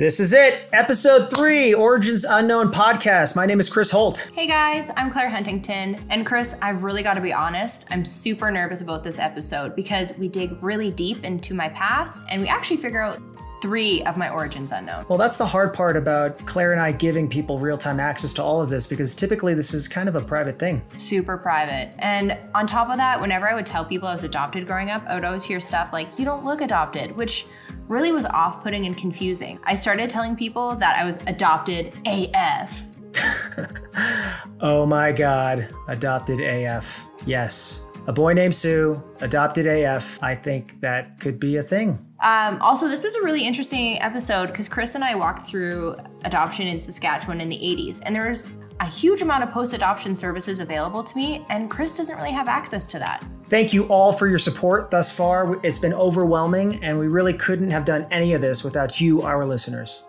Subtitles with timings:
[0.00, 3.36] This is it, episode three, Origins Unknown podcast.
[3.36, 4.30] My name is Chris Holt.
[4.34, 6.02] Hey guys, I'm Claire Huntington.
[6.08, 10.16] And Chris, I've really got to be honest, I'm super nervous about this episode because
[10.16, 13.20] we dig really deep into my past and we actually figure out
[13.60, 15.04] three of my origins unknown.
[15.10, 18.42] Well, that's the hard part about Claire and I giving people real time access to
[18.42, 20.82] all of this because typically this is kind of a private thing.
[20.96, 21.92] Super private.
[21.98, 25.04] And on top of that, whenever I would tell people I was adopted growing up,
[25.06, 27.44] I would always hear stuff like, you don't look adopted, which
[27.90, 29.58] really was off putting and confusing.
[29.64, 32.86] I started telling people that I was adopted AF.
[34.60, 37.06] oh my God, adopted AF.
[37.26, 37.82] Yes.
[38.06, 40.22] A boy named Sue, adopted AF.
[40.22, 41.98] I think that could be a thing.
[42.22, 46.68] Um, also, this was a really interesting episode because Chris and I walked through adoption
[46.68, 48.46] in Saskatchewan in the 80s, and there's
[48.80, 52.48] a huge amount of post adoption services available to me, and Chris doesn't really have
[52.48, 53.22] access to that.
[53.44, 55.60] Thank you all for your support thus far.
[55.64, 59.44] It's been overwhelming, and we really couldn't have done any of this without you, our
[59.44, 60.02] listeners.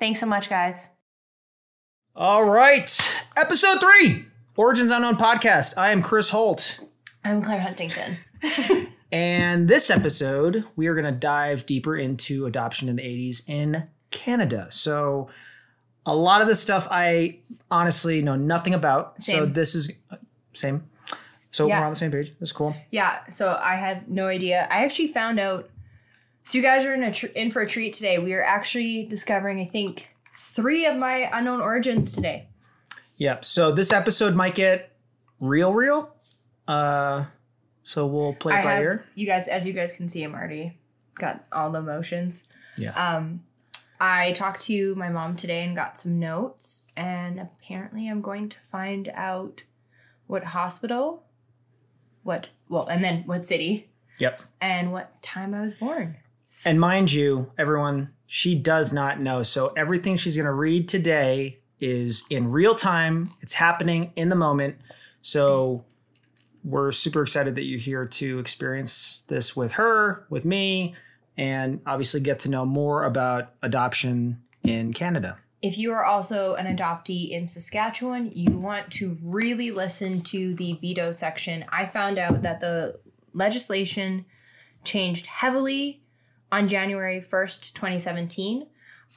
[0.00, 0.90] Thanks so much, guys.
[2.16, 4.24] All right, episode three
[4.58, 5.74] Origins Unknown podcast.
[5.78, 6.80] I am Chris Holt.
[7.24, 8.16] I'm Claire Huntington.
[9.12, 13.88] and this episode, we are going to dive deeper into adoption in the 80s in
[14.10, 14.66] Canada.
[14.70, 15.28] So,
[16.06, 17.40] a lot of this stuff I
[17.70, 19.20] honestly know nothing about.
[19.20, 19.38] Same.
[19.38, 19.92] So, this is
[20.54, 20.88] same.
[21.50, 21.80] So yeah.
[21.80, 22.34] we're on the same page.
[22.38, 22.76] That's cool.
[22.90, 23.26] Yeah.
[23.28, 24.68] So I had no idea.
[24.70, 25.70] I actually found out.
[26.44, 28.18] So you guys are in a tr- in for a treat today.
[28.18, 32.48] We are actually discovering, I think, three of my unknown origins today.
[33.16, 33.44] Yep.
[33.44, 34.96] So this episode might get
[35.40, 36.14] real, real.
[36.68, 37.24] Uh,
[37.82, 39.04] so we'll play it I by have, ear.
[39.14, 40.78] You guys, as you guys can see, I'm already
[41.14, 42.44] got all the emotions.
[42.76, 42.92] Yeah.
[42.92, 43.44] Um,
[44.00, 48.60] I talked to my mom today and got some notes, and apparently I'm going to
[48.60, 49.62] find out
[50.26, 51.26] what hospital
[52.26, 53.88] what well and then what city.
[54.18, 54.42] Yep.
[54.60, 56.16] And what time i was born.
[56.64, 59.42] And mind you everyone she does not know.
[59.42, 63.30] So everything she's going to read today is in real time.
[63.40, 64.76] It's happening in the moment.
[65.20, 65.84] So
[66.64, 70.96] we're super excited that you're here to experience this with her with me
[71.36, 76.66] and obviously get to know more about adoption in canada if you are also an
[76.66, 81.64] adoptee in Saskatchewan, you want to really listen to the veto section.
[81.70, 83.00] I found out that the
[83.32, 84.26] legislation
[84.84, 86.02] changed heavily
[86.52, 88.66] on January 1st, 2017.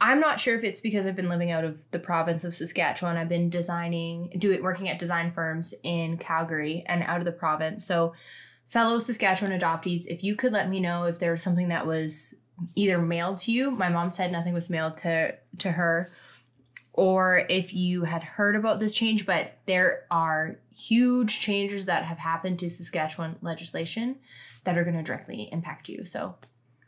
[0.02, 3.18] I'm not sure if it's because I've been living out of the province of Saskatchewan.
[3.18, 7.86] I've been designing, doing working at design firms in Calgary and out of the province.
[7.86, 8.14] So,
[8.70, 12.34] fellow Saskatchewan adoptees, if you could let me know if there was something that was
[12.76, 16.10] either mailed to you, my mom said nothing was mailed to to her,
[16.94, 22.18] or if you had heard about this change, but there are huge changes that have
[22.18, 24.18] happened to Saskatchewan legislation
[24.66, 26.06] that are going to directly impact you.
[26.06, 26.36] So,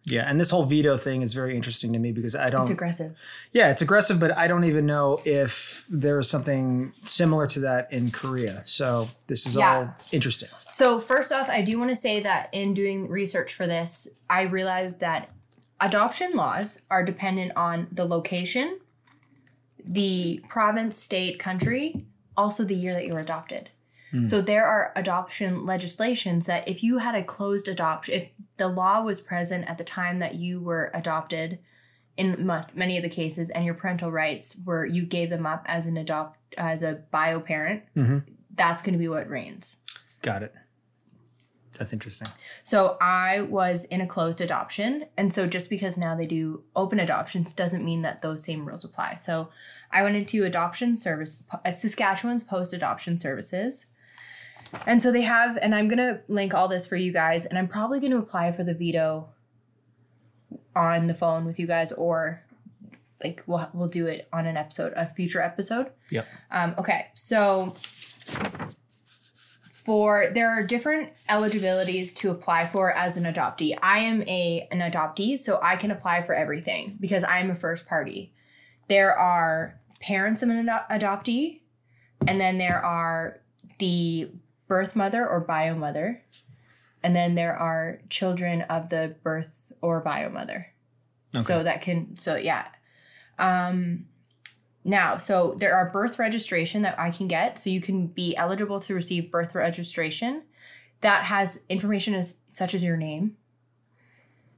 [0.06, 2.62] yeah, and this whole veto thing is very interesting to me because I don't.
[2.62, 3.16] It's aggressive.
[3.52, 7.94] Yeah, it's aggressive, but I don't even know if there is something similar to that
[7.94, 8.64] in Korea.
[8.66, 9.76] So this is yeah.
[9.76, 10.50] all interesting.
[10.58, 14.44] So first off, I do want to say that in doing research for this, I
[14.44, 15.30] realized that
[15.80, 18.80] adoption laws are dependent on the location
[19.86, 22.06] the province, state, country,
[22.38, 23.70] also the year that you were adopted.
[24.14, 24.26] Mm.
[24.26, 29.02] So there are adoption legislations that if you had a closed adoption, if the law
[29.04, 31.60] was present at the time that you were adopted,
[32.18, 35.86] in many of the cases, and your parental rights were you gave them up as
[35.86, 38.20] an adopt as a bio parent, mm-hmm.
[38.56, 39.78] that's going to be what reigns.
[40.22, 40.54] Got it.
[41.78, 42.28] That's interesting.
[42.64, 45.06] So I was in a closed adoption.
[45.18, 48.84] And so just because now they do open adoptions doesn't mean that those same rules
[48.84, 49.16] apply.
[49.16, 49.50] So
[49.90, 53.88] I went into adoption service, uh, Saskatchewan's post adoption services.
[54.86, 57.58] And so they have, and I'm going to link all this for you guys, and
[57.58, 59.30] I'm probably going to apply for the veto
[60.76, 62.42] on the phone with you guys or
[63.24, 65.92] like we'll we'll do it on an episode, a future episode.
[66.10, 66.28] Yep.
[66.50, 67.76] Um, okay, so
[69.84, 73.78] for there are different eligibilities to apply for as an adoptee.
[73.82, 77.88] I am a an adoptee, so I can apply for everything because I'm a first
[77.88, 78.34] party.
[78.88, 81.62] There are parents of an ad- adoptee,
[82.28, 83.40] and then there are
[83.80, 84.30] the
[84.72, 86.24] birth mother or bio mother,
[87.04, 90.66] and then there are children of the birth or bio mother.
[91.36, 91.44] Okay.
[91.44, 92.68] So that can so yeah.
[93.38, 94.06] Um,
[94.86, 97.60] now, so there are birth registration that I can get.
[97.60, 100.44] So you can be eligible to receive birth registration
[101.02, 103.36] that has information as such as your name.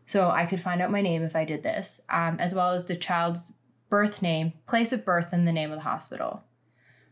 [0.06, 2.86] So I could find out my name if I did this, um, as well as
[2.86, 3.54] the child's
[3.90, 6.44] birth name, place of birth, and the name of the hospital.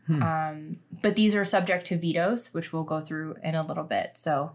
[0.06, 0.22] Hmm.
[0.22, 4.12] Um, but these are subject to vetoes, which we'll go through in a little bit.
[4.16, 4.52] So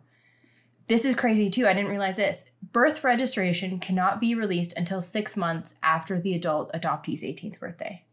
[0.87, 1.67] This is crazy too.
[1.67, 2.45] I didn't realize this.
[2.71, 8.03] Birth registration cannot be released until six months after the adult adoptee's 18th birthday.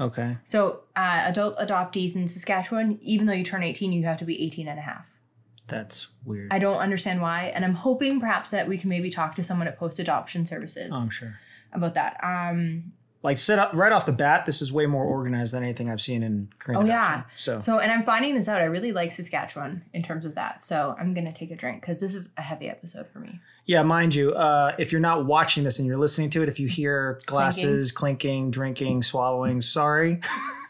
[0.00, 0.38] Okay.
[0.44, 4.42] So, uh, adult adoptees in Saskatchewan, even though you turn 18, you have to be
[4.42, 5.12] 18 and a half.
[5.68, 6.52] That's weird.
[6.52, 7.52] I don't understand why.
[7.54, 10.90] And I'm hoping perhaps that we can maybe talk to someone at Post Adoption Services
[10.92, 11.38] oh, I'm sure.
[11.72, 12.18] about that.
[12.22, 12.92] Um,
[13.22, 16.00] Like set up right off the bat, this is way more organized than anything I've
[16.00, 17.22] seen in Korean Oh, yeah.
[17.36, 18.60] So, so, and I'm finding this out.
[18.60, 20.64] I really like Saskatchewan in terms of that.
[20.64, 23.38] So, I'm going to take a drink because this is a heavy episode for me.
[23.64, 26.58] yeah, mind you, uh, if you're not watching this and you're listening to it, if
[26.58, 30.20] you hear glasses clinking, drinking, swallowing, sorry.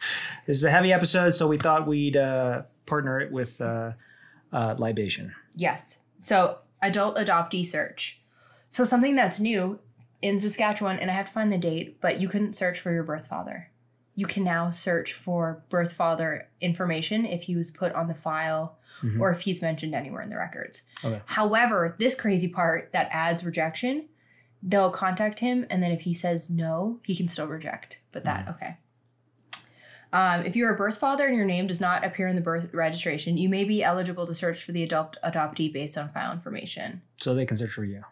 [0.47, 3.93] this is a heavy episode, so we thought we'd uh, partner it with uh,
[4.53, 5.35] uh, libation.
[5.57, 6.01] Yes.
[6.19, 8.21] So, adult adoptee search.
[8.69, 9.79] So, something that's new
[10.23, 13.03] in Saskatchewan, and I have to find the date, but you couldn't search for your
[13.03, 13.69] birth father.
[14.15, 18.79] You can now search for birth father information if he was put on the file
[19.03, 19.21] Mhm.
[19.21, 20.83] or if he's mentioned anywhere in the records.
[21.05, 21.21] Okay.
[21.27, 24.09] However, this crazy part that adds rejection,
[24.63, 27.99] they'll contact him, and then if he says no, he can still reject.
[28.13, 28.77] But that, okay.
[30.13, 32.73] Um, if you're a birth father and your name does not appear in the birth
[32.75, 37.01] registration, you may be eligible to search for the adopt- adoptee based on file information.
[37.17, 38.03] So they can search for you.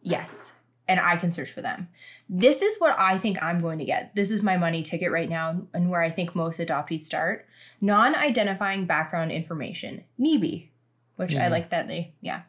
[0.00, 0.52] Yes.
[0.90, 1.88] And I can search for them.
[2.28, 4.14] This is what I think I'm going to get.
[4.14, 7.46] This is my money ticket right now, and where I think most adoptees start.
[7.80, 10.68] Non identifying background information, NIBI,
[11.16, 12.42] which I like that they, yeah.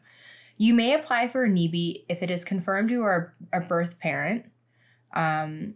[0.58, 4.46] You may apply for a NIBI if it is confirmed you are a birth parent
[5.14, 5.74] um,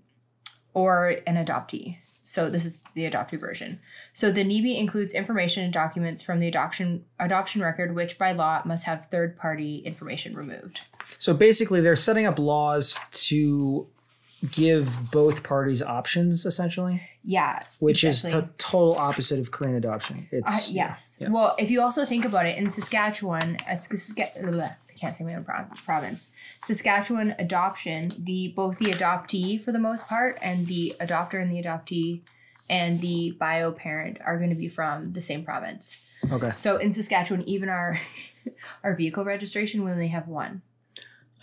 [0.75, 1.99] or an adoptee.
[2.29, 3.79] So this is the adoptee version.
[4.13, 8.63] So the NIBI includes information and documents from the adoption adoption record, which by law
[8.65, 10.81] must have third party information removed.
[11.19, 13.87] So basically, they're setting up laws to
[14.51, 20.29] give both parties options, essentially, Yeah, which is the total opposite of Korean adoption.
[20.33, 21.19] Uh, It's yes.
[21.21, 21.29] yeah.
[21.31, 25.25] Well, if you also think about it, in Saskatchewan, a Saska- ugh, I can't say
[25.25, 26.33] my own pro- province.
[26.65, 31.63] Saskatchewan adoption, the both the adoptee for the most part, and the adopter and the
[31.63, 32.23] adoptee,
[32.69, 36.03] and the bio parent are going to be from the same province.
[36.31, 36.51] Okay.
[36.57, 38.01] So in Saskatchewan, even our
[38.83, 40.63] our vehicle registration, we only have one.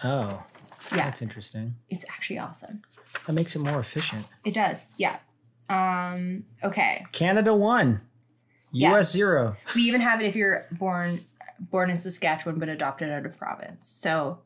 [0.04, 0.44] Oh,
[0.92, 1.76] Yeah, that's interesting.
[1.90, 2.82] it's actually awesome.
[3.26, 4.26] That makes it more efficient.
[4.44, 4.94] It does.
[4.98, 5.18] Yeah.
[5.70, 6.44] Um.
[6.64, 7.06] Okay.
[7.14, 8.02] Canada one,
[8.72, 8.92] Yeah.
[8.92, 9.12] U.S.
[9.14, 9.56] zero.
[9.76, 11.22] We even have it if you're born
[11.69, 13.88] born in Saskatchewan but adopted out of province.
[13.88, 14.39] So,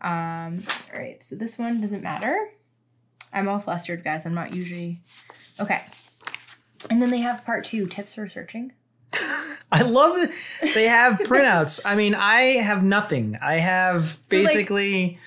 [0.00, 1.24] um, all right.
[1.24, 2.50] So this one doesn't matter.
[3.32, 4.24] I'm all flustered, guys.
[4.26, 5.00] I'm not usually
[5.60, 5.82] okay.
[6.90, 8.72] And then they have part two tips for searching.
[9.72, 10.30] I love that
[10.74, 11.80] they have printouts.
[11.84, 13.36] I mean, I have nothing.
[13.42, 15.18] I have So, like, basically.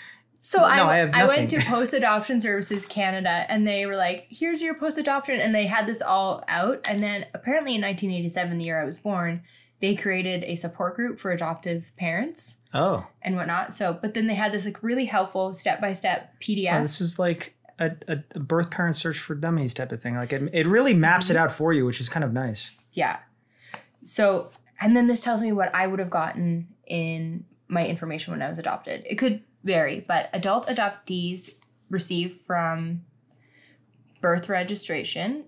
[0.42, 1.60] So No, I, I have I went to.
[1.66, 5.40] Post Adoption Services Canada and they were like, here's your post adoption.
[5.40, 6.80] And they had this all out.
[6.86, 9.44] And then apparently in 1987, the year I was born,
[9.82, 13.74] they created a support group for adoptive parents oh, and whatnot.
[13.74, 16.82] So, but then they had this like really helpful step by step oh, PDF.
[16.82, 20.16] this is like a, a, a birth parent search for dummies type of thing.
[20.16, 21.44] Like it, it really maps it Mm-hmm.
[21.44, 22.72] out for you, which is kind of nice.
[22.94, 23.20] Yeah.
[24.04, 24.50] So,
[24.82, 28.50] and then this tells me what I would have gotten in my information when I
[28.50, 29.04] was adopted.
[29.06, 31.54] It could vary, but adult adoptees
[31.90, 33.04] receive from
[34.22, 35.46] birth registration.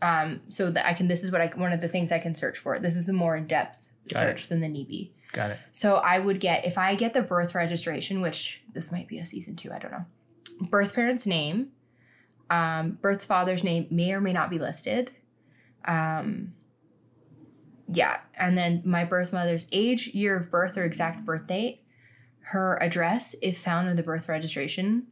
[0.00, 2.34] Um, so that I can, this is what I, one of the things I can
[2.34, 2.78] search for.
[2.78, 5.10] This is a more in depth search than the NIBI.
[5.32, 5.58] Got it.
[5.72, 9.26] So I would get, if I get the birth registration, which this might be a
[9.26, 10.06] season two, I don't know,
[10.60, 11.70] birth parent's name,
[12.48, 15.10] um, birth father's name may or may not be listed.
[15.84, 16.54] Um,
[17.92, 18.20] yeah.
[18.38, 21.82] And then my birth mother's age, year of birth, or exact birth date,
[22.40, 25.08] her address, if found in the birth registration.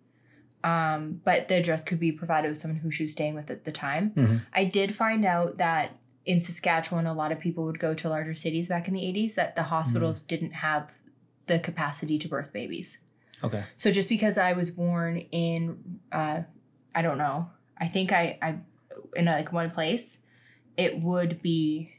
[0.66, 3.64] Um, but the address could be provided with someone who she was staying with at
[3.64, 4.10] the time.
[4.10, 4.42] Mhm.
[4.52, 8.34] I did find out that in Saskatchewan, a lot of people would go to larger
[8.34, 10.92] cities back in the 80s, that the hospitals didn't have
[11.46, 12.98] the capacity to birth babies.
[13.44, 13.62] Okay.
[13.76, 16.42] So just because I was born in, uh,
[16.96, 18.56] I don't know, I think I, I,
[19.14, 20.18] in like one place,
[20.76, 21.92] it would be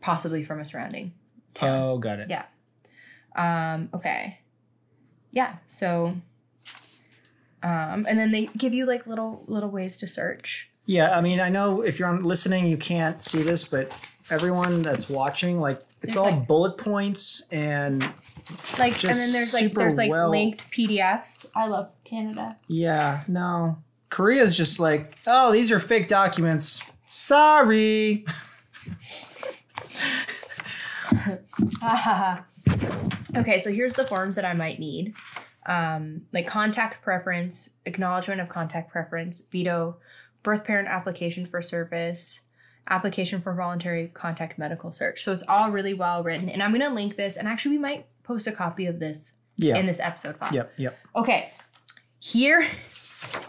[0.00, 1.12] possibly from a surrounding
[1.52, 1.78] town.
[1.78, 2.30] Oh, got it.
[2.30, 2.46] Yeah.
[3.36, 4.38] Um, okay.
[5.30, 5.56] Yeah.
[5.66, 6.16] So,
[7.62, 10.68] um, and then they give you like little little ways to search.
[10.86, 13.92] Yeah, I mean, I know if you're on listening, you can't see this, but
[14.30, 18.02] everyone that's watching, like, it's There's, all like- bullet points and
[18.78, 21.46] Like, and then there's like there's like well- linked PDFs.
[21.54, 22.56] I love Canada.
[22.66, 23.78] yeah, no.
[24.08, 26.82] Korea's just like, oh, these are fake documents.
[27.08, 28.24] Sorry.
[33.36, 35.14] okay, so here's the forms that I might need.
[35.66, 39.98] Um, like contact preference, acknowledgement of contact preference, veto,
[40.42, 42.40] birth parent application for service,
[42.88, 45.22] application for voluntary contact medical search.
[45.22, 46.48] So it's all really well written.
[46.48, 47.36] And I'm going to link this.
[47.36, 49.76] And actually, we might post a copy of this Yeah.
[49.76, 50.50] in this episode file.
[50.54, 50.72] yep.
[50.78, 50.98] Yep.
[51.16, 51.50] Okay.
[52.20, 52.66] Here,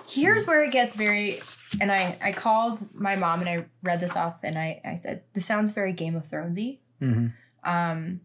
[0.07, 1.41] here's where it gets very.
[1.79, 5.23] And I, I called my mom and I read this off and I, I said,
[5.33, 6.79] this sounds very Game of Thronesy.
[6.99, 7.27] hmm
[7.63, 8.19] Um,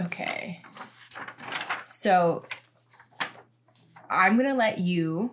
[0.00, 0.62] okay.
[1.86, 2.44] So
[4.10, 5.30] I'm going to let you.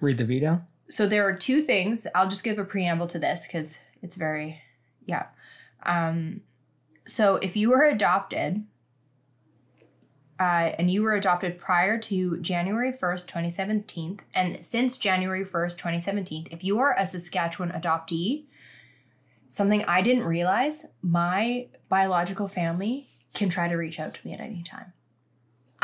[0.00, 0.62] Read the veto.
[0.88, 2.06] So there are two things.
[2.14, 4.62] I'll just give a preamble to this because it's very,
[5.04, 5.26] yeah.
[5.84, 6.42] Um,
[7.06, 8.64] so if you were adopted,
[10.38, 16.48] uh, and you were adopted prior to January 1st, 2017, and since January 1st, 2017,
[16.50, 18.44] if you are a Saskatchewan adoptee,
[19.48, 24.40] something I didn't realize, my biological family can try to reach out to me at
[24.40, 24.92] any time.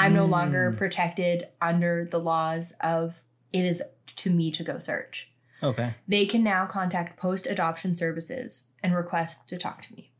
[0.02, 0.76] I'm no longer hmm.
[0.76, 3.82] protected under the laws of it is
[4.16, 5.30] to me to go search.
[5.62, 5.94] Okay.
[6.09, 10.11] They can now contact post adoption services and request to talk to me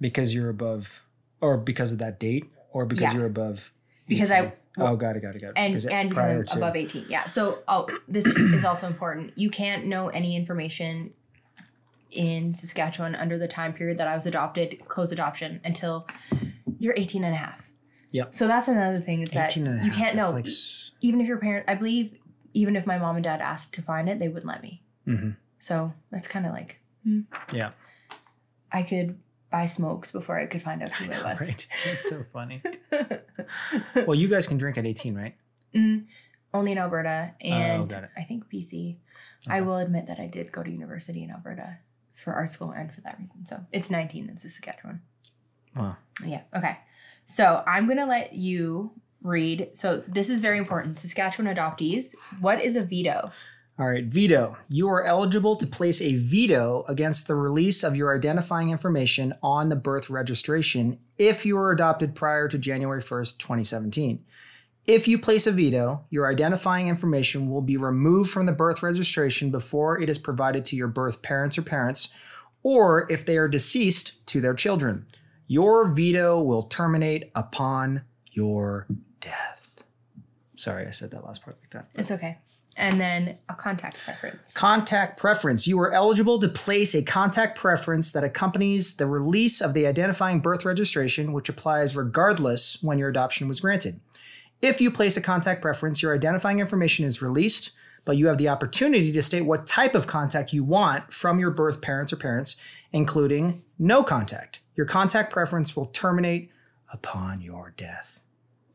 [0.00, 1.02] Because you're above,
[1.40, 3.14] or because of that date, or because Yeah.
[3.14, 3.72] you're above.
[4.06, 4.48] because 18.
[4.50, 5.52] I Oh, got it, got it, got it.
[5.56, 8.24] and Because and because prior to- above 18 yeah so oh this
[8.56, 11.12] is also important you can't know any information
[12.10, 16.06] in saskatchewan under the time period that i was adopted close adoption until
[16.78, 17.70] you're 18 and a half
[18.12, 18.34] Yep.
[18.34, 20.46] so that's another thing is that 18 and a you can't know Like,
[21.00, 22.18] even if your parent i believe
[22.54, 25.36] even if my mom and dad asked to find it they wouldn't let me Mhm.
[25.58, 26.80] so that's kind of like
[27.52, 27.70] Yeah.
[28.70, 29.18] i could
[29.50, 31.66] buy smokes before i could find out who it was Right.
[31.86, 32.62] That's so funny.
[34.06, 35.34] well, you guys can drink at 18, right?
[35.74, 36.06] Mm,
[36.54, 38.04] only in Alberta and Oh.
[38.16, 38.96] I think BC.
[39.48, 41.78] I will admit that I did go to university in Alberta
[42.14, 43.44] for art school and for that reason.
[43.44, 45.00] So it's 19 in Saskatchewan.
[45.74, 45.96] Wow.
[46.24, 46.42] Yeah.
[46.54, 46.76] Okay.
[47.26, 49.70] So I'm going to let you read.
[49.74, 50.98] So this is very important.
[50.98, 52.14] Saskatchewan adoptees.
[52.40, 53.30] What is a veto?
[53.78, 54.56] All right, veto.
[54.68, 59.70] You are eligible to place a veto against the release of your identifying information on
[59.70, 64.24] the birth registration if you were adopted prior to January 1st, 2017.
[64.86, 69.50] If you place a veto, your identifying information will be removed from the birth registration
[69.50, 72.08] before it is provided to your birth parents or parents,
[72.62, 75.06] or if they are deceased, to their children.
[75.52, 78.86] Your veto will terminate upon your
[79.20, 79.86] death.
[80.56, 81.90] Sorry, I said that last part like that.
[81.94, 82.38] It's okay.
[82.78, 84.54] And then a contact preference.
[84.54, 85.68] Contact preference.
[85.68, 90.40] You are eligible to place a contact preference that accompanies the release of the identifying
[90.40, 94.00] birth registration, which applies regardless when your adoption was granted.
[94.62, 97.72] If you place a contact preference, your identifying information is released,
[98.06, 101.50] but you have the opportunity to state what type of contact you want from your
[101.50, 102.56] birth parents or parents,
[102.90, 104.61] including no contact.
[104.76, 106.50] Your contact preference will terminate
[106.92, 108.22] upon your death.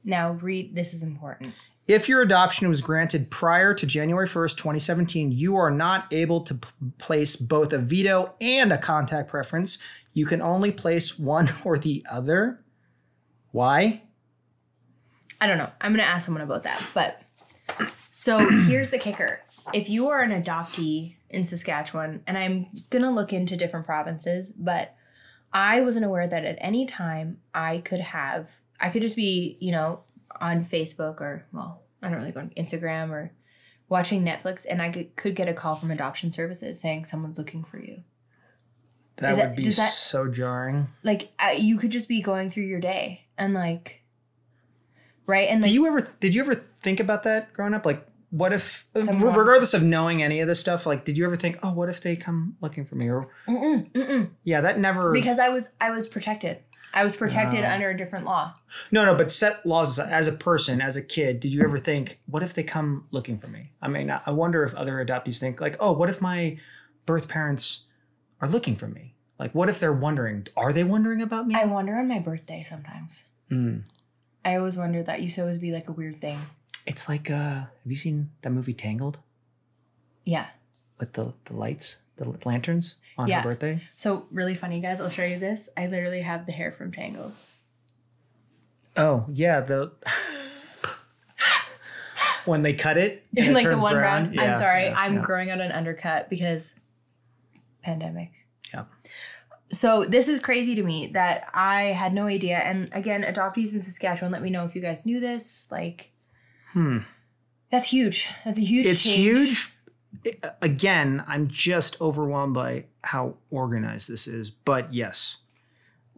[0.04, 0.76] Now read.
[0.76, 1.54] This is important.
[1.88, 6.56] If your adoption was granted prior to January 1st, 2017, you are not able to
[6.56, 9.78] p- place both a veto and a contact preference.
[10.12, 12.64] You can only place one or the other.
[13.52, 14.04] Why?
[15.40, 15.70] I don't know.
[15.80, 16.90] I'm going to ask someone about that.
[16.94, 17.22] But
[18.10, 19.42] so here's the kicker.
[19.74, 24.50] If you are an adoptee in Saskatchewan, and I'm going to look into different provinces,
[24.50, 24.96] but
[25.58, 29.72] I wasn't aware that at any time I could have, I could just be, you
[29.72, 30.02] know,
[30.40, 33.32] on Facebook or, well, I don't really go on Instagram or
[33.90, 37.64] watching Netflix, and I could, could get a call from adoption services saying someone's looking
[37.64, 38.04] for you.
[39.16, 40.90] That Is would that- be that- so jarring.
[41.04, 44.04] Like, uh, you could just be going through your day and, like,
[45.26, 45.50] right?
[45.50, 47.84] And, Do you ever did you ever think about that growing up?
[47.86, 51.36] Like, what if, Someone- regardless of knowing any of this stuff, like, did you ever
[51.36, 53.10] think, oh, what if they come looking for me?
[53.10, 54.30] Or mm-mm, mm-mm.
[54.44, 55.12] yeah, that never.
[55.14, 56.60] because I was I was protected.
[56.94, 57.68] I was protected Oh.
[57.68, 58.56] under a different law.
[58.92, 62.20] No, no, but set laws as a person, as a kid, did you ever think,
[62.26, 63.72] what if they come looking for me?
[63.82, 66.58] I mean, I wonder if other adoptees think, like, oh, what if my
[67.06, 67.84] birth parents
[68.42, 69.16] are looking for me?
[69.38, 71.56] Like, what if they're wondering, are they wondering about me?
[71.56, 73.26] I wonder on my birthday sometimes.
[73.50, 73.80] Hmm.
[74.46, 76.40] I always wonder that used to always be like a weird thing.
[76.88, 79.20] It's like, uh, have you seen that movie Tangled
[80.24, 80.48] Yeah.
[80.98, 83.42] with the, the lights, the lanterns on Yeah.
[83.42, 83.84] her birthday?
[83.98, 85.02] So really funny, guys.
[85.02, 85.68] I'll show you this.
[85.78, 87.34] I literally have the hair from Tangled.
[88.96, 89.92] Oh, yeah, the.
[92.46, 94.24] when they cut it, and it like the turns one brown.
[94.24, 94.40] round.
[94.40, 94.86] I'm Yeah, sorry.
[94.86, 95.22] yeah, I'm yeah.
[95.22, 96.80] growing out an undercut because
[97.84, 98.32] pandemic.
[98.74, 98.86] Yeah.
[99.70, 102.58] So this is crazy to me that I had no idea.
[102.60, 105.68] And again, adoptees in Saskatchewan, let me know if you guys knew this.
[105.70, 106.12] Like,
[106.78, 107.00] Hmm.
[107.72, 108.30] that's huge.
[108.46, 108.86] That's a huge.
[108.86, 109.18] it's change.
[109.18, 109.74] huge
[110.62, 115.38] again i'm just overwhelmed by how organized this is but yes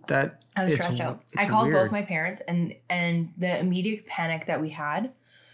[0.09, 1.23] that I was stressed out.
[1.37, 1.75] I called weird.
[1.75, 5.13] both my parents and and the immediate panic that we had.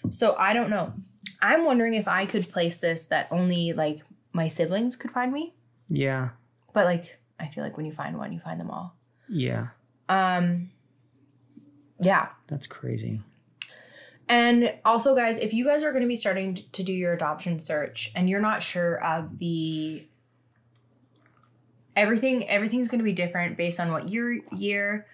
[0.10, 0.94] So I don't know.
[1.42, 4.02] I'm wondering if I could place this that only like
[4.34, 5.54] my siblings could find me.
[5.88, 6.30] Yeah.
[6.74, 8.96] But like I feel like when you find one, you find them all.
[9.30, 9.68] Yeah.
[10.10, 10.72] Um
[12.02, 12.30] yeah.
[12.48, 13.22] That's crazy.
[14.28, 17.60] And also guys, if you guys are going to be starting to do your adoption
[17.60, 20.04] search and you're not sure of the
[21.96, 25.06] everything everything's going to be different based on what year year,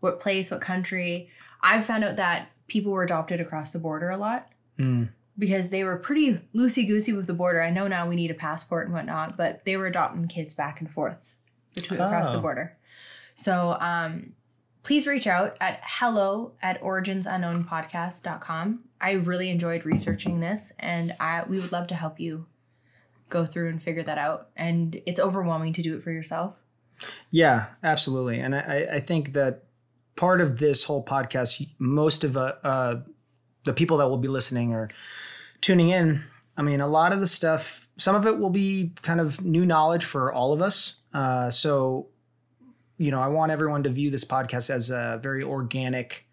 [0.00, 1.28] what place, what country.
[1.62, 4.48] I've found out that people were adopted across the border a lot
[4.78, 5.10] Mm.
[5.38, 7.60] because they were pretty loosey goosey with the border.
[7.60, 10.80] I know now we need a passport and whatnot, but they were adopting kids back
[10.80, 11.34] and forth
[11.74, 12.42] between across the Oh.
[12.42, 12.76] border.
[13.34, 14.32] So um,
[14.82, 18.80] please reach out at hello at originsunknownpodcast.com.
[19.00, 22.46] I really enjoyed researching this and I we would love to help you
[23.28, 24.48] go through and figure that out.
[24.56, 26.54] And it's overwhelming to do it for yourself.
[27.30, 28.40] Yeah, absolutely.
[28.40, 29.64] And I, I- think that
[30.16, 33.00] part of this whole podcast, most of uh, uh,
[33.64, 34.88] the people that will be listening or
[35.62, 36.22] tuning in,
[36.56, 39.64] I mean, a lot of the stuff, some of it will be kind of new
[39.64, 40.96] knowledge for all of us.
[41.14, 42.08] Uh, so,
[43.00, 46.26] you know, I want everyone to view this podcast as a very organic,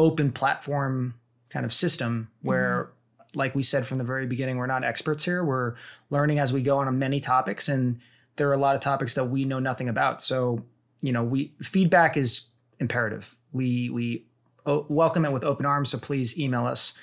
[0.00, 1.14] open platform
[1.48, 2.90] kind of system where,
[3.36, 5.44] like we said from the very beginning, we're not experts here.
[5.44, 5.76] We're
[6.10, 8.00] learning as we go on many topics, and
[8.34, 10.20] there are a lot of topics that we know nothing about.
[10.20, 10.64] So,
[11.02, 12.48] you know, we feedback is
[12.80, 13.36] imperative.
[13.52, 14.26] We we
[14.66, 15.90] o- welcome it with open arms.
[15.90, 16.94] So please email us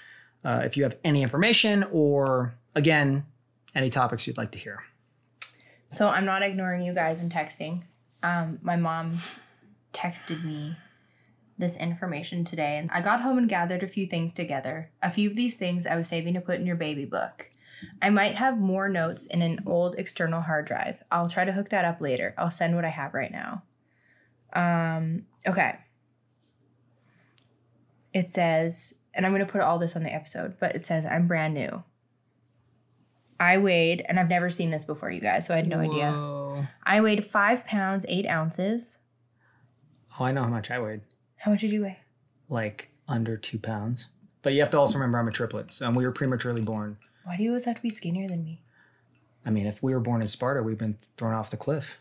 [0.43, 3.25] uh, if you have any information or again
[3.73, 4.83] any topics you'd like to hear.
[5.87, 7.83] So I'm not ignoring you guys and texting.
[8.21, 9.17] Um, my mom
[9.93, 10.75] texted me
[11.57, 14.91] this information today, and I got home and gathered a few things together.
[15.01, 17.49] A few of these things I was saving to put in your baby book.
[18.01, 21.03] I might have more notes in an old external hard drive.
[21.11, 22.33] I'll try to hook that up later.
[22.37, 23.63] I'll send what I have right now.
[24.53, 25.79] Um, okay.
[28.13, 31.05] It says, and I'm going to put all this on the episode, but it says,
[31.05, 31.83] I'm brand new.
[33.39, 36.67] I weighed, and I've never seen this before, you guys, so I had no idea.
[36.83, 38.97] I weighed five pounds, eight ounces.
[40.19, 41.01] Oh, I know how much I weighed.
[41.37, 41.99] How much did you weigh?
[42.49, 44.09] Like under two pounds.
[44.41, 46.97] But you have to also remember I'm a triplet, so we were prematurely born.
[47.23, 48.61] Why do you always have to be skinnier than me?
[49.45, 51.99] I mean, if we were born in Sparta, we've been thrown off the cliff.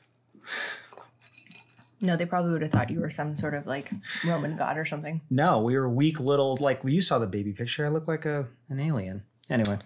[2.01, 3.91] No, they probably would have thought you were some sort of like
[4.25, 5.21] Roman god or something.
[5.31, 6.57] No, we were weak little.
[6.57, 7.85] Like you saw the baby picture.
[7.85, 9.25] I look like a an alien.
[9.51, 9.79] Anyway,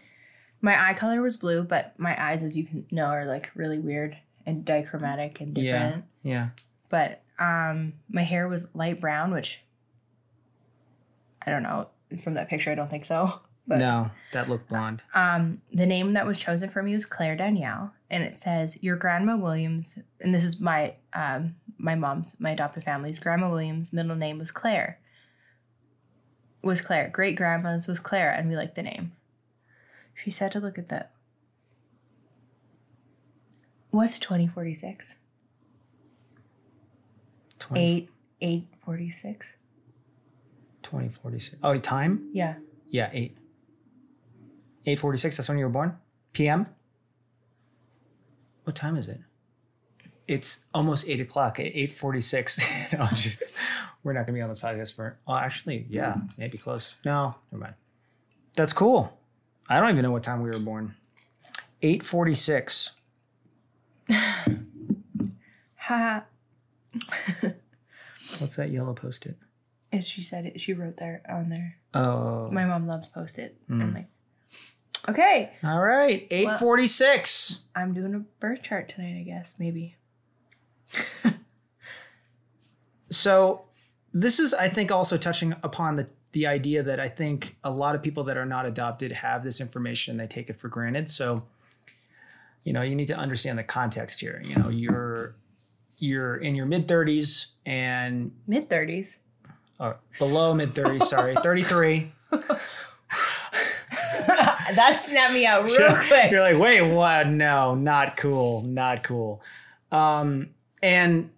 [0.62, 3.78] My eye color was blue, but my eyes, as you can know, are like really
[3.78, 6.04] weird and dichromatic and different.
[6.22, 6.32] yeah.
[6.32, 6.48] Yeah.
[6.88, 9.62] But um, my hair was light brown, which
[11.44, 11.88] I don't know
[12.22, 12.70] from that picture.
[12.70, 13.40] I don't think so.
[13.64, 15.02] But no, that looked blonde.
[15.14, 18.96] um, the name that was chosen for me was Claire Danielle, and it says your
[18.96, 24.16] grandma Williams, and this is my um, my mom's my adopted family's grandma Williams' middle
[24.16, 24.98] name was Claire.
[26.60, 29.12] Was Claire great grandma's was Claire, and we liked the name.
[30.14, 31.12] She said to look at that.
[33.90, 35.16] What's twenty forty six?
[37.58, 39.56] 20, Eight eight forty six.
[40.82, 41.60] 2046.
[41.62, 42.28] Oh, time?
[42.32, 42.56] Yeah.
[42.88, 43.36] Yeah, 8.
[44.84, 45.96] 846, that's when you were born?
[46.32, 46.66] PM?
[48.64, 49.20] What time is it?
[50.28, 52.60] It's almost 8 o'clock at 846.
[52.92, 53.42] no, just,
[54.02, 56.94] we're not going to be on this podcast for, oh, actually, yeah, maybe close.
[57.04, 57.74] No, never mind.
[58.54, 59.18] That's cool.
[59.68, 60.94] I don't even know what time we were born.
[61.82, 62.92] 846.
[65.76, 66.24] Ha.
[68.38, 69.36] What's that yellow post-it?
[69.92, 71.76] As she said it, she wrote there on there.
[71.94, 72.50] Oh.
[72.50, 73.56] My mom loves post it.
[73.68, 73.94] I'm mm.
[73.94, 74.06] like,
[75.08, 77.60] okay, All right, 846.
[77.74, 79.18] I'm doing a birth chart tonight.
[79.18, 79.96] I guess maybe.
[83.12, 83.62] So
[84.12, 87.94] this is, I think, also touching upon the the idea that I think a lot
[87.94, 91.08] of people that are not adopted have this information and they take it for granted.
[91.08, 91.44] So,
[92.64, 94.42] you know, you need to understand the context here.
[94.44, 95.34] You know, you're
[95.98, 99.18] you're in your mid thirties and Mid thirties.
[99.78, 102.12] or below mid thirties, sorry, thirty three.
[104.74, 106.30] that snapped me out real quick.
[106.30, 107.28] You're like, wait, what?
[107.28, 109.42] No, not cool, not cool.
[109.90, 110.50] Um,
[110.82, 111.30] and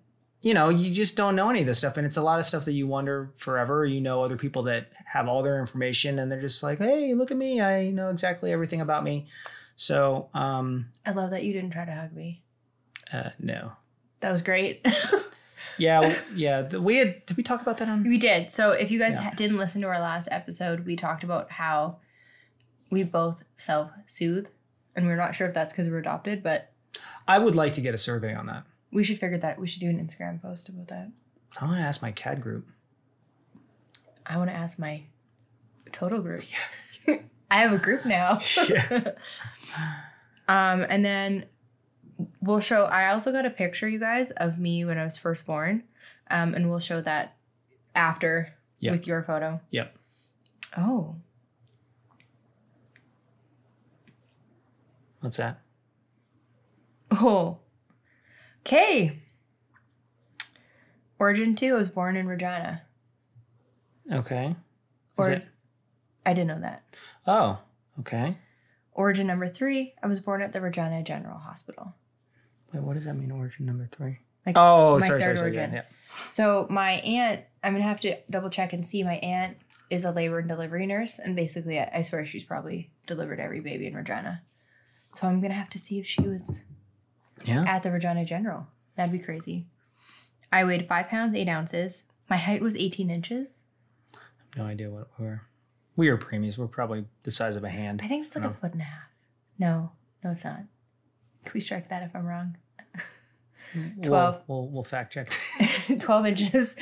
[0.44, 2.44] you know, you just don't know any of this stuff, and it's a lot of
[2.44, 3.84] stuff that you wonder forever.
[3.86, 7.30] You know, other people that have all their information, and they're just like, hey, look
[7.30, 9.26] at me, I know exactly everything about me.
[9.76, 12.42] So, um, I love that you didn't try to hug me.
[13.12, 13.72] uh, no,
[14.20, 14.86] That was great.
[15.78, 16.68] yeah, yeah.
[16.76, 18.04] We had did we talk about that on?
[18.04, 18.52] we did.
[18.52, 19.34] So if you guys Yeah.
[19.34, 21.96] didn't listen to our last episode, we talked about how
[22.90, 24.48] we both self soothe,
[24.94, 26.70] and we're not sure if that's because we're adopted, but
[27.26, 28.64] I would like to get a survey on that.
[28.94, 29.58] We should figure that.
[29.58, 31.10] We should do an Instagram post about that.
[31.60, 32.66] I want to ask my KAD group.
[34.24, 35.02] I want to ask my
[35.92, 36.44] total group.
[37.06, 37.18] Yeah.
[37.50, 38.40] I have a group now.
[38.68, 39.10] Yeah.
[40.48, 41.46] Um, and then
[42.42, 42.84] we'll show.
[42.84, 45.84] I also got a picture, you guys, of me when I was first born,
[46.30, 47.36] um, and we'll show that
[47.94, 48.92] after Yep.
[48.92, 49.60] with your photo.
[49.70, 49.96] Yep.
[50.76, 51.16] Oh,
[55.20, 55.60] What's that?
[57.10, 57.58] oh,
[58.66, 59.20] okay.
[61.18, 61.74] Origin two.
[61.74, 62.82] I was born in Regina.
[64.10, 64.48] Okay.
[64.50, 64.56] Is
[65.16, 65.46] Or it-
[66.26, 66.84] I didn't know that.
[67.26, 67.58] Oh,
[68.00, 68.38] okay.
[68.92, 69.94] Origin number three.
[70.02, 71.94] I was born at the Regina General Hospital.
[72.72, 73.30] Wait, what does that mean?
[73.30, 74.18] Origin number three.
[74.46, 75.58] Like Oh, my sorry, third sorry, sorry.
[75.58, 75.74] origin.
[75.76, 75.82] Yeah.
[76.28, 79.02] So my aunt, I'm gonna have to double check and see.
[79.02, 79.56] My aunt
[79.90, 83.60] is a labor and delivery nurse, and basically, I I swear she's probably delivered every
[83.60, 84.42] baby in Regina.
[85.14, 86.62] So I'm gonna have to see if she was
[87.44, 87.64] Yeah.
[87.66, 88.66] at the Regina General.
[88.96, 89.66] That'd be crazy.
[90.52, 92.04] I weighed five pounds eight ounces.
[92.30, 93.64] My height was 18 inches.
[94.56, 95.42] No idea what we were.
[95.96, 96.56] We were preemies.
[96.58, 98.00] We're probably the size of a hand.
[98.02, 99.08] I think it's like a foot and a half.
[99.58, 100.62] No, no, it's not.
[101.44, 102.56] Can we strike that if I'm wrong?
[103.74, 104.42] We'll- 12.
[104.46, 105.28] We'll, we'll, fact check.
[105.98, 106.76] 12 inches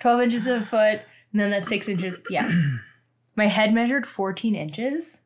[0.00, 1.00] 12 inches of a foot
[1.32, 2.50] and then that's six inches yeah
[3.36, 5.18] my head measured 14 inches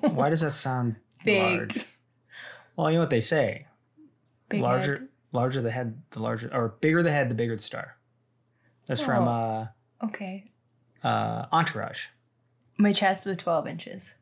[0.00, 1.42] Why does that sound Big.
[1.42, 1.84] large?
[2.76, 3.66] Well, you know what they say.
[4.48, 5.08] Big larger, head.
[5.32, 7.96] larger the head, the larger, or bigger the head, the bigger the star.
[8.86, 9.30] That's from Oh.
[9.30, 9.66] uh,
[10.04, 10.52] okay
[11.02, 12.06] uh, Entourage.
[12.78, 14.14] my chest was 12 inches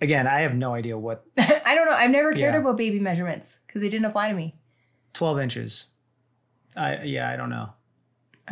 [0.00, 2.60] Again, I have no idea what i don't know i've never cared Yeah.
[2.60, 4.54] about baby measurements because they didn't apply to me
[5.14, 5.86] 12 inches.
[6.76, 7.70] I yeah, I don't know.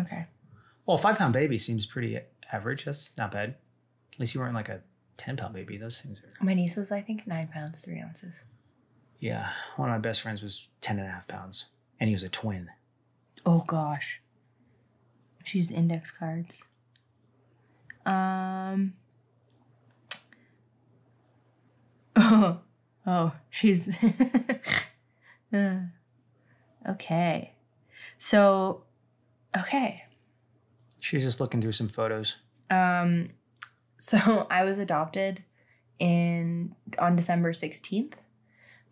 [0.01, 0.27] okay
[0.87, 2.21] Well, a five pound baby seems pretty
[2.53, 2.85] average.
[2.85, 3.57] That's not bad.
[4.15, 4.81] At least you weren't like a
[5.19, 5.77] 10 pound baby.
[5.77, 6.45] Those things are.
[6.45, 8.45] my niece was i think nine pounds three ounces
[9.21, 9.51] Yeah.
[9.77, 11.67] One of my best friends was 10 and a half pounds,
[12.01, 12.71] and he was a twin.
[13.47, 14.21] oh gosh
[15.45, 16.65] she used index cards
[18.07, 18.95] um
[22.17, 22.59] oh
[23.07, 23.97] oh she's
[25.55, 25.81] Uh,
[26.89, 27.53] okay
[28.19, 28.85] so
[29.55, 30.05] okay
[30.99, 32.37] She's just looking through some photos.
[32.71, 33.29] um
[34.03, 35.43] so i was adopted
[35.99, 38.15] in on december 16th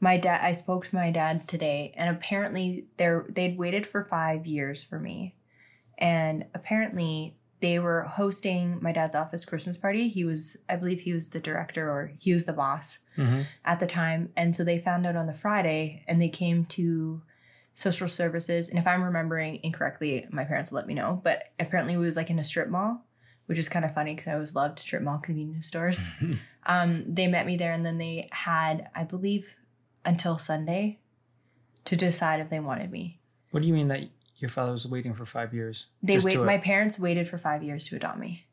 [0.00, 4.46] my dad i spoke to my dad today and apparently they're they'd waited for five
[4.46, 5.34] years for me
[5.98, 11.12] and apparently they were hosting my dad's office christmas party he was i believe he
[11.12, 13.42] was the director or he was the boss Mm-hmm.
[13.66, 14.30] at the time.
[14.34, 17.20] And so they found out on the Friday and they came to
[17.74, 18.70] social services.
[18.70, 21.20] And if I'm remembering incorrectly, my parents will let me know.
[21.22, 23.04] But apparently it was like in a strip mall,
[23.50, 26.06] which is kind of funny because I always loved strip mall convenience stores.
[26.66, 29.56] Um, they met me there and then they had, I believe,
[30.04, 31.00] until Sunday
[31.86, 33.18] to decide if they wanted me.
[33.50, 34.02] What do you mean that
[34.36, 35.86] your father was waiting for five years?
[36.00, 36.34] They wait.
[36.34, 38.46] to- My parents waited for five years to adopt me.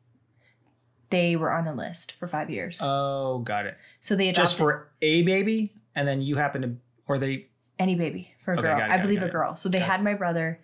[1.10, 3.78] They were on a list for five years, Oh, got it.
[4.00, 6.74] so they adopted Just for a baby, and then you happen to,
[7.06, 7.46] or they.
[7.78, 8.78] any baby for a Okay, girl.
[8.78, 9.54] it, I it, believe a girl.
[9.54, 9.90] So they Got it.
[9.92, 10.60] had my brother.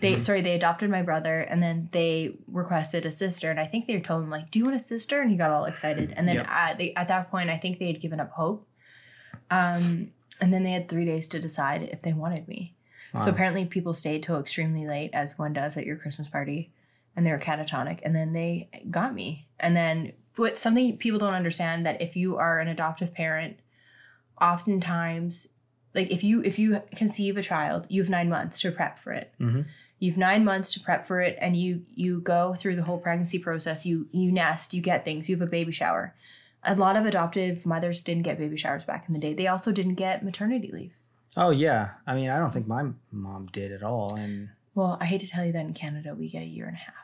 [0.00, 0.22] They Mhm.
[0.22, 3.50] sorry, they adopted my brother, and then they requested a sister.
[3.50, 5.50] And I think they told him like, "Do you want a sister?" And he got
[5.50, 6.12] all excited.
[6.16, 6.78] And then Yep.
[6.78, 8.68] they, at that point, I think they had given up hope.
[9.50, 12.74] Um, and then they had three days to decide if they wanted me.
[13.18, 16.70] So apparently, people stayed till extremely late, as one does at your Christmas party,
[17.16, 17.98] and they were catatonic.
[18.04, 19.48] And then they got me.
[19.58, 23.58] And then, what something people don't understand that if you are an adoptive parent,
[24.40, 25.48] oftentimes,
[25.94, 29.12] like if you if you conceive a child, you have nine months to prep for
[29.12, 29.32] it.
[29.40, 29.64] Mhm.
[30.00, 33.38] You've nine months to prep for it, and you you go through the whole pregnancy
[33.38, 33.84] process.
[33.84, 36.14] You you nest, you get things, you have a baby shower.
[36.64, 39.32] A lot of adoptive mothers didn't get baby showers back in the day.
[39.34, 40.92] They also didn't get maternity leave.
[41.36, 41.90] Oh yeah.
[42.06, 45.28] I mean, I don't think my mom did at all, and Well, I hate to
[45.28, 46.94] tell you that in Canada we get a year and a half,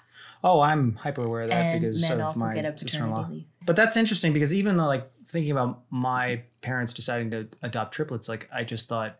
[0.42, 3.32] oh, I'm hyper aware of that and because men of also my get a paternity
[3.32, 3.44] leave.
[3.64, 8.28] But that's interesting because even though like thinking about my parents deciding to adopt triplets,
[8.28, 9.18] like I just thought,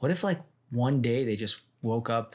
[0.00, 2.34] what if like one day they just woke up,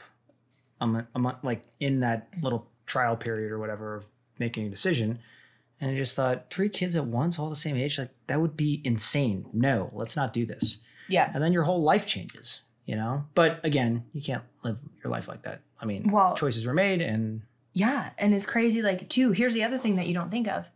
[0.80, 0.86] a
[1.18, 4.06] month like in that little trial period or whatever of
[4.38, 5.18] making a decision,
[5.80, 8.56] and I just thought three kids at once, all the same age, like that would
[8.56, 9.46] be insane.
[9.52, 10.78] No, let's not do this.
[11.08, 11.30] Yeah.
[11.34, 13.24] And then your whole life changes, you know.
[13.34, 15.60] But again, you can't live your life like that.
[15.80, 18.80] I mean, Well- choices were made, and Yeah, and it's crazy.
[18.80, 20.66] Like, too, here's the other thing that you don't think of.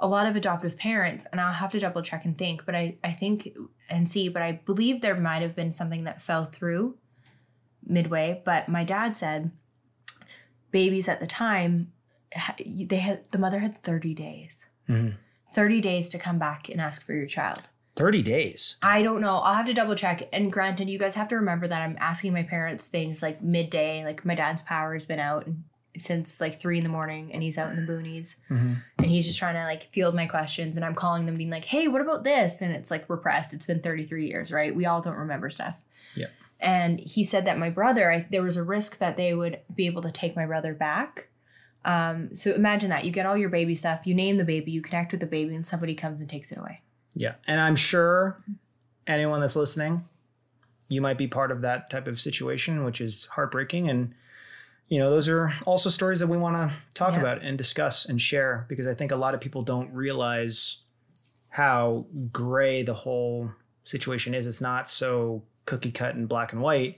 [0.00, 2.96] A lot of adoptive parents, and I'll have to double check and think, but I,
[3.04, 3.50] I think
[3.88, 6.96] and see, but I believe there might have been something that fell through
[7.86, 8.42] midway.
[8.44, 9.50] But my dad said
[10.70, 11.92] babies at the time,
[12.58, 15.14] they had the mother had 30 days, Mhm.
[15.46, 17.62] 30 days to come back and ask for your child.
[17.96, 18.76] thirty days.
[18.82, 19.38] I don't know.
[19.38, 20.22] I'll have to double check.
[20.32, 24.04] And granted, you guys have to remember that I'm asking my parents things like midday,
[24.04, 25.46] like my dad's power has been out
[25.98, 28.80] since like three in the morning and he's out in the boonies Mhm.
[28.98, 31.64] and he's just trying to like field my questions and I'm calling them being like,
[31.66, 32.62] hey, what about this?
[32.62, 33.52] And it's like repressed.
[33.52, 34.74] It's been 33 years, right?
[34.74, 35.74] We all don't remember stuff.
[36.14, 36.28] Yeah.
[36.60, 39.86] And he said that my brother, I, there was a risk that they would be
[39.86, 41.28] able to take my brother back.
[41.84, 44.82] Um, so imagine that you get all your baby stuff, you name the baby, you
[44.82, 46.82] connect with the baby, and somebody comes and takes it away.
[47.14, 47.34] Yeah.
[47.46, 48.42] And I'm sure
[49.06, 50.04] anyone that's listening,
[50.88, 53.88] you might be part of that type of situation, which is heartbreaking.
[53.88, 54.14] And,
[54.88, 57.20] you know, those are also stories that we want to talk Yeah.
[57.20, 60.82] about and discuss and share because I think a lot of people don't realize
[61.48, 63.52] how gray the whole
[63.84, 64.46] situation is.
[64.46, 66.96] It's not so cookie cut and black and white,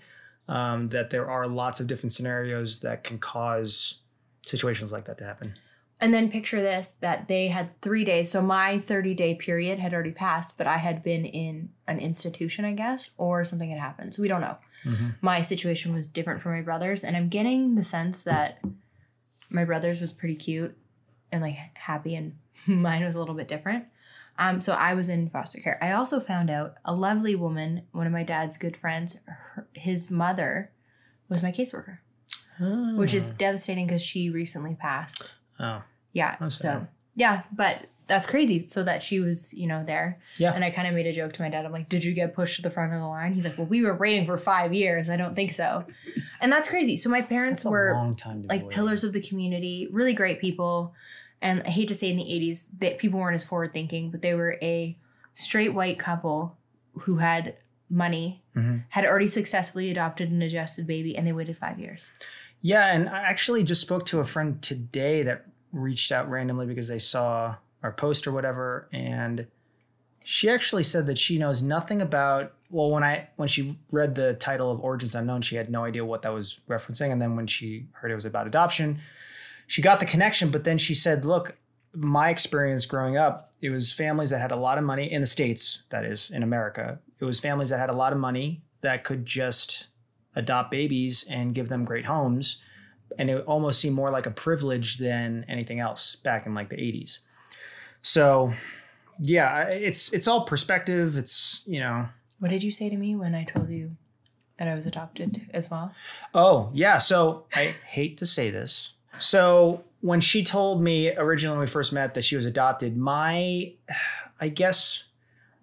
[0.48, 3.98] um, that there are lots of different scenarios that can cause
[4.44, 5.55] situations like that to happen.
[6.01, 8.29] And then picture this that they had three days.
[8.29, 12.64] So my 30 day period had already passed, but I had been in an institution,
[12.64, 14.12] I guess, or something had happened.
[14.12, 14.57] So we don't know.
[14.85, 15.14] Mhm.
[15.20, 17.05] My situation was different from my brother's.
[17.05, 18.61] And I'm getting the sense that
[19.48, 20.77] my brother's was pretty cute
[21.31, 23.85] and like happy, and mine was a little bit different.
[24.38, 25.79] Um, so I was in foster care.
[25.83, 30.11] I also found out a lovely woman, one of my dad's good friends, her, his
[30.11, 30.71] mother
[31.29, 31.99] was my caseworker,
[32.99, 35.31] which is devastating because she recently passed.
[35.61, 36.37] oh, Yeah.
[36.49, 38.66] So yeah, but that's crazy.
[38.66, 40.18] So that she was, you know, there.
[40.37, 40.53] Yeah.
[40.53, 41.64] And I kind of made a joke to my dad.
[41.64, 43.66] I'm like, "Did you get pushed to the front of the line?" He's like, "Well,
[43.66, 45.09] we were waiting for five years.
[45.09, 45.85] I don't think so."
[46.40, 46.97] And that's crazy.
[46.97, 50.95] So my parents were long time like pillars of the community, really great people.
[51.42, 54.22] And I hate to say in the 80s that people weren't as forward thinking, but
[54.22, 54.96] they were a
[55.35, 56.57] straight white couple
[57.00, 57.57] who had
[57.90, 58.85] money, Mhm.
[58.90, 62.12] had already successfully adopted an adjusted baby, and they waited five years.
[62.62, 66.88] Yeah, and I actually just spoke to a friend today that reached out randomly because
[66.88, 69.46] they saw our post or whatever, and
[70.24, 72.55] she actually said that she knows nothing about.
[72.70, 76.05] Well, when I when she read the title of Origins Unknown, she had no idea
[76.05, 79.00] what that was referencing, and then when she heard it was about adoption,
[79.73, 80.51] she got the connection.
[80.51, 81.57] But then she said, "Look,
[81.95, 85.27] my experience growing up, it was families that had a lot of money in the
[85.27, 85.83] states.
[85.89, 86.99] That is in America.
[87.19, 89.89] It was families that had a lot of money that could just."
[90.35, 92.63] adopt babies and give them great homes
[93.19, 96.77] and it almost seemed more like a privilege than anything else back in like the
[96.77, 97.19] 80s
[98.01, 98.51] so
[99.19, 102.09] yeah it's it's all perspective it's you know
[102.39, 103.95] What did you say to me when I told you
[104.59, 105.93] that I was adopted as well?
[106.35, 111.61] oh yeah so i hate to say this so when she told me originally when
[111.61, 113.72] we first met that she was adopted my
[114.40, 115.05] i guess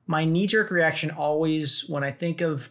[0.07, 2.69] my knee-jerk reaction always when i think of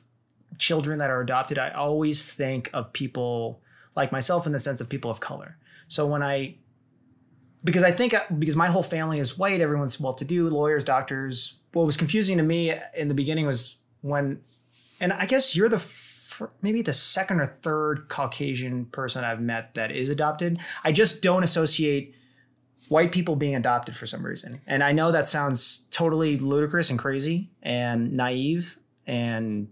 [0.58, 3.60] children that are adopted i always think of people
[3.98, 5.58] like myself in the sense of people of color.
[5.88, 6.54] So when i
[7.64, 11.58] because i think because my whole family is white everyone's well-to-do lawyers doctors.
[11.72, 14.40] What was confusing to me in the beginning was when
[15.00, 15.80] and i guess you're the
[16.38, 21.22] fir- maybe the second or third caucasian person i've met that is adopted i just
[21.22, 22.14] don't associate
[22.88, 26.98] white people being adopted for some reason and i know that sounds totally ludicrous and
[26.98, 29.68] crazy and naive and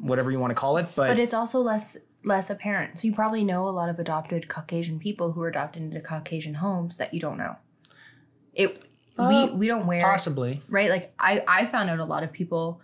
[0.00, 2.98] whatever you want to call it but, But it's also less less apparent.
[2.98, 6.54] So you probably know a lot of adopted Caucasian people who are adopted into Caucasian
[6.54, 7.56] homes that you don't know.
[8.52, 8.82] It
[9.16, 10.90] Uh, we we don't wear possibly right.
[10.90, 12.80] Like I I found out a lot of people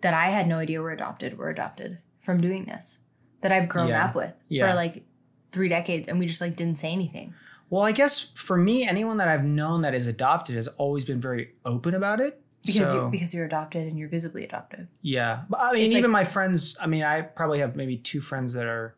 [0.00, 2.98] that I had no idea were adopted were adopted from doing this
[3.42, 4.06] that I've grown Yeah.
[4.06, 4.70] up with Yeah.
[4.70, 5.04] for like
[5.52, 7.34] three decades, and we just like didn't say anything.
[7.70, 11.20] Well, I guess for me, anyone that I've known that is adopted has always been
[11.20, 12.40] very open about it.
[12.64, 14.88] Because so, you're because you're adopted and you're visibly adopted.
[15.02, 16.76] yeah, but I mean, It's even like- my friends.
[16.80, 18.94] I mean, I probably have maybe two friends that are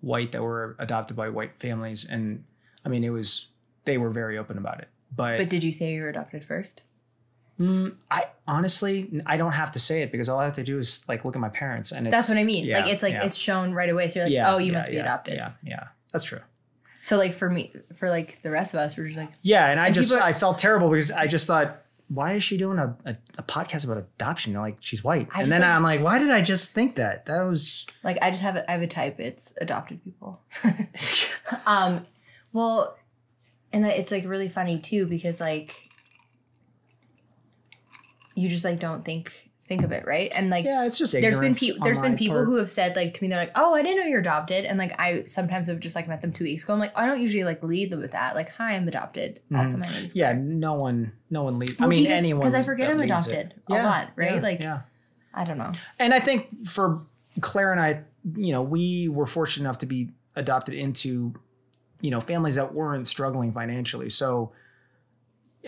[0.00, 2.44] white that were adopted by white families, and
[2.84, 3.48] I mean, it was
[3.84, 4.88] they were very open about it.
[5.14, 6.82] But, But did you say you were adopted first?
[7.62, 10.78] Mm, I honestly, I don't have to say it because all I have to do
[10.78, 12.64] is like look at my parents, and it's, That's what I mean.
[12.64, 13.24] yeah, like it's like yeah.
[13.24, 14.08] it's shown right away.
[14.08, 15.34] So you're like, Yeah, oh, you must be adopted.
[15.34, 16.40] Yeah, yeah, that's true.
[17.02, 19.78] So like for me, for like the rest of us, we're just like, Yeah, and
[19.80, 22.78] I And just people- I felt terrible because I just thought, why is she doing
[22.78, 24.52] a, a, a podcast about adoption?
[24.54, 27.26] Like she's white, I and then like- I'm like, why did I just think that?
[27.26, 29.18] That was like I just have a, I have a type.
[29.20, 30.40] It's adopted people.
[31.66, 32.02] um,
[32.52, 32.96] well,
[33.72, 35.88] and it's like really funny too because like
[38.34, 41.38] you just like don't think think of it right and like yeah, it's just there's
[41.38, 42.46] been people there's been people part.
[42.46, 44.76] who have said like to me they're like oh I didn't know you're adopted and
[44.76, 47.20] like I sometimes have just like met them two weeks ago I'm like I don't
[47.20, 50.18] usually like lead them with that like hi I'm adopted also my name's Mm-hmm.
[50.18, 51.80] yeah, no one, no one leads.
[51.80, 54.34] I mean, because- anyone because I forget I'm adopted a lot, right?
[54.34, 54.80] yeah, Like- yeah,
[55.32, 57.02] I don't know and I think for
[57.40, 58.02] Claire and I,
[58.36, 61.34] you know, we were fortunate enough to be adopted into,
[62.02, 64.10] you know, families that weren't struggling financially.
[64.10, 64.52] So,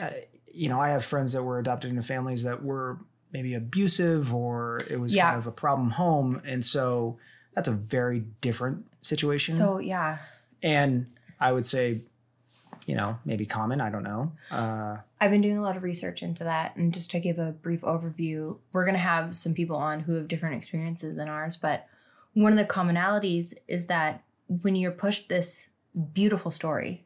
[0.00, 0.10] uh,
[0.54, 2.98] you know, I have friends that were adopted into families that were
[3.32, 5.26] maybe abusive or it was Yeah.
[5.30, 7.18] kind of a problem home, and so
[7.54, 9.54] that's a very different situation.
[9.56, 10.18] so yeah
[10.62, 11.06] and
[11.40, 12.00] I would say,
[12.86, 13.80] you know, maybe common.
[13.82, 14.32] I don't know.
[14.50, 16.74] Uh, I've been doing a lot of research into that.
[16.76, 20.14] And just to give a brief overview, we're going to have some people on who
[20.14, 21.56] have different experiences than ours.
[21.56, 21.86] But
[22.32, 25.66] one of the commonalities is that when you're pushed this
[26.14, 27.04] beautiful story,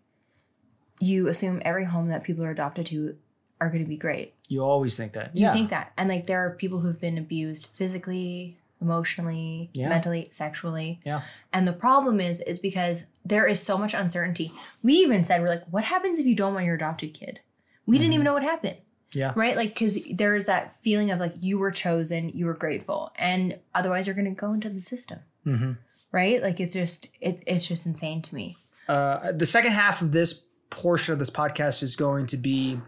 [1.00, 3.16] you assume every home that people are adopted to
[3.60, 4.34] are going to be great.
[4.48, 5.36] you always think that.
[5.36, 5.52] You yeah.
[5.52, 5.92] think that.
[5.98, 9.88] And like there are people who've been abused physically, emotionally, Yeah.
[9.88, 11.00] mentally, sexually.
[11.04, 11.22] Yeah.
[11.52, 14.52] And the problem is is because there is so much uncertainty.
[14.82, 17.40] We even said we're like what happens if you don't want your adopted kid?
[17.86, 18.76] We didn't even know what happened.
[18.76, 19.18] Mm-hmm.
[19.18, 19.32] Yeah.
[19.34, 19.56] Right?
[19.56, 23.58] Like cuz there is that feeling of like you were chosen, you were grateful, and
[23.74, 25.20] otherwise you're going to go into the system.
[25.44, 25.72] hmm
[26.12, 26.42] Right?
[26.42, 28.56] Like it's just it, it's just insane to me.
[28.88, 32.80] Uh, the second half of this portion of this podcast is going to be,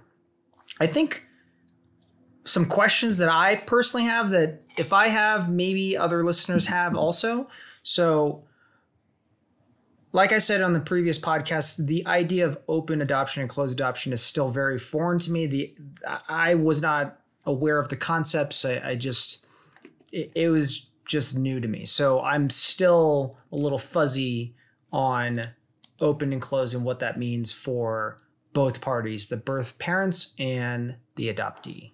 [0.80, 1.26] I think,
[2.44, 7.48] some questions that I personally have that if I have, maybe other listeners have also.
[7.82, 8.44] So,
[10.12, 14.12] like I said on the previous podcast, the idea of open adoption and closed adoption
[14.12, 15.46] is still very foreign to me.
[15.46, 15.74] The
[16.28, 18.64] I was not aware of the concepts.
[18.64, 19.46] I, I just
[20.12, 21.84] it, it was just new to me.
[21.84, 24.54] So I'm still a little fuzzy
[24.92, 25.50] on
[26.00, 28.16] open and closed and what that means for
[28.52, 31.92] both parties, the birth parents and the adoptee.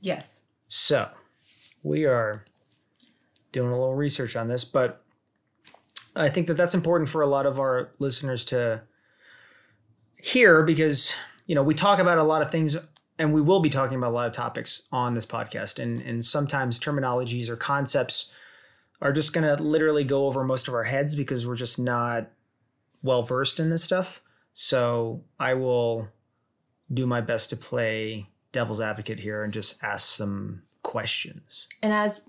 [0.00, 0.40] Yes.
[0.68, 1.08] So
[1.82, 2.44] we are
[3.52, 5.04] doing a little research on this, but
[6.14, 8.82] I think that that's important for a lot of our listeners to
[10.16, 11.14] hear because
[11.46, 12.76] you know we talk about a lot of things
[13.18, 16.24] and we will be talking about a lot of topics on this podcast and and
[16.24, 18.30] sometimes terminologies or concepts
[19.00, 22.28] are just going to literally go over most of our heads because we're just not
[23.02, 24.20] well versed in this stuff
[24.52, 26.08] so i will
[26.92, 32.20] do my best to play devil's advocate here and just ask some questions And as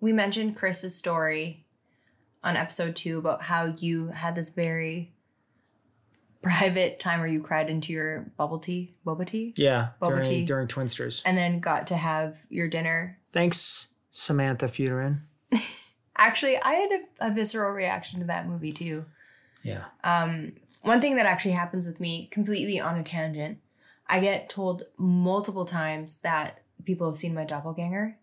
[0.00, 1.64] we mentioned Chris's story
[2.44, 5.12] on episode two about how you had this very
[6.42, 10.44] private time where you cried into your bubble tea, boba tea, yeah Bubble during, tea.
[10.44, 13.18] during twinsters and then got to have your dinner.
[13.32, 15.20] thanks samantha Futerman
[16.18, 19.04] Actually, I had a, a visceral reaction to that movie too.
[19.62, 20.52] yeah Um,
[20.86, 23.58] one thing that actually happens with me, completely on a tangent,
[24.08, 28.16] I get told multiple times that people have seen my doppelganger.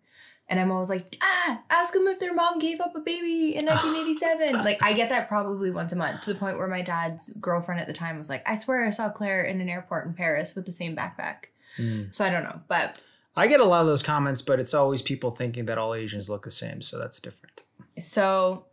[0.49, 3.65] And I'm always like, ah, ask them if their mom gave up a baby in
[3.67, 4.63] 1987.
[4.63, 7.81] like, I get that probably once a month to the point where my dad's girlfriend
[7.81, 10.55] at the time was like, I swear I saw Claire in an airport in Paris
[10.55, 11.45] with the same backpack.
[11.77, 12.13] Mm.
[12.13, 12.61] So I don't know.
[12.67, 13.01] But
[13.35, 16.29] I get a lot of those comments, but it's always people thinking that all Asians
[16.29, 17.63] look the same, so that's different.
[17.99, 18.65] so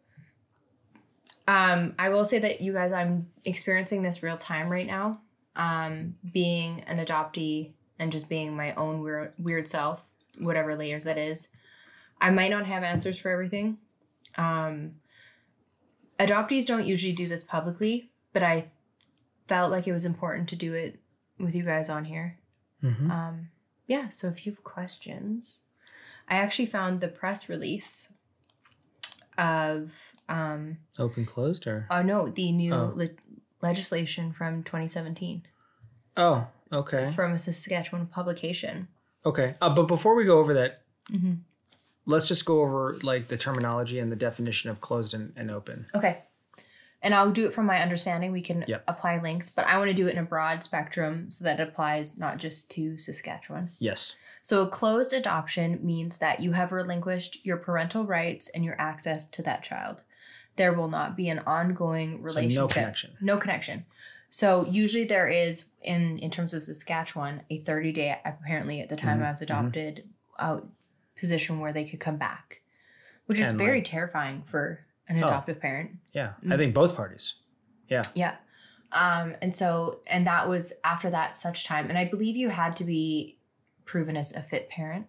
[1.51, 5.21] um i will say that you guys i'm experiencing this real time right now.
[5.57, 10.03] Um being an adoptee and just being my own weird weird self
[10.39, 11.49] whatever layers that is
[12.21, 13.79] i might not have answers for everything.
[14.37, 14.97] Um
[16.19, 18.67] adoptees don't usually do this publicly but i
[19.51, 21.01] felt like it was important to do it
[21.41, 22.39] with you guys on here.
[22.85, 23.11] Mm-hmm.
[23.11, 23.49] um,
[23.89, 25.63] yeah, so if you have questions,
[26.29, 28.13] I actually found the press release
[29.41, 32.93] of, um, Open closed or oh no, the new Oh.
[32.95, 33.09] le-
[33.63, 35.43] legislation from 2017
[36.17, 38.89] oh okay from a Saskatchewan publication.
[39.27, 39.55] okay.
[39.61, 41.35] Uh, but before we go over that, Mm-hmm.
[42.07, 45.87] let's just go over like the terminology and the definition of closed and, and open.
[45.95, 46.23] Okay.
[47.03, 48.31] And I'll do it from my understanding.
[48.31, 48.85] We can Yep.
[48.87, 51.67] apply links, but I want to do it in a broad spectrum so that it
[51.69, 53.71] applies not just to Saskatchewan.
[53.79, 54.15] Yes.
[54.43, 59.29] So, a closed adoption means that you have relinquished your parental rights and your access
[59.31, 60.03] to that child.
[60.57, 62.57] There will not be an ongoing So relationship.
[62.61, 63.11] no connection.
[63.21, 63.85] No connection.
[64.31, 68.97] So, usually there is, in, in terms of Saskatchewan, a 30 day, apparently at the
[68.97, 70.69] time Mhm, I was adopted, out
[71.19, 72.63] position where they could come back,
[73.27, 75.27] which is And, very like- terrifying for an Oh.
[75.27, 75.99] adoptive parent.
[76.13, 76.33] Yeah.
[76.43, 76.55] Mm.
[76.55, 77.35] I think both parties.
[77.89, 78.05] Yeah.
[78.15, 78.37] Yeah.
[78.93, 81.89] Um, and so, and that was after that such time.
[81.91, 83.37] And I believe you had to be
[83.91, 85.07] proven as a fit parent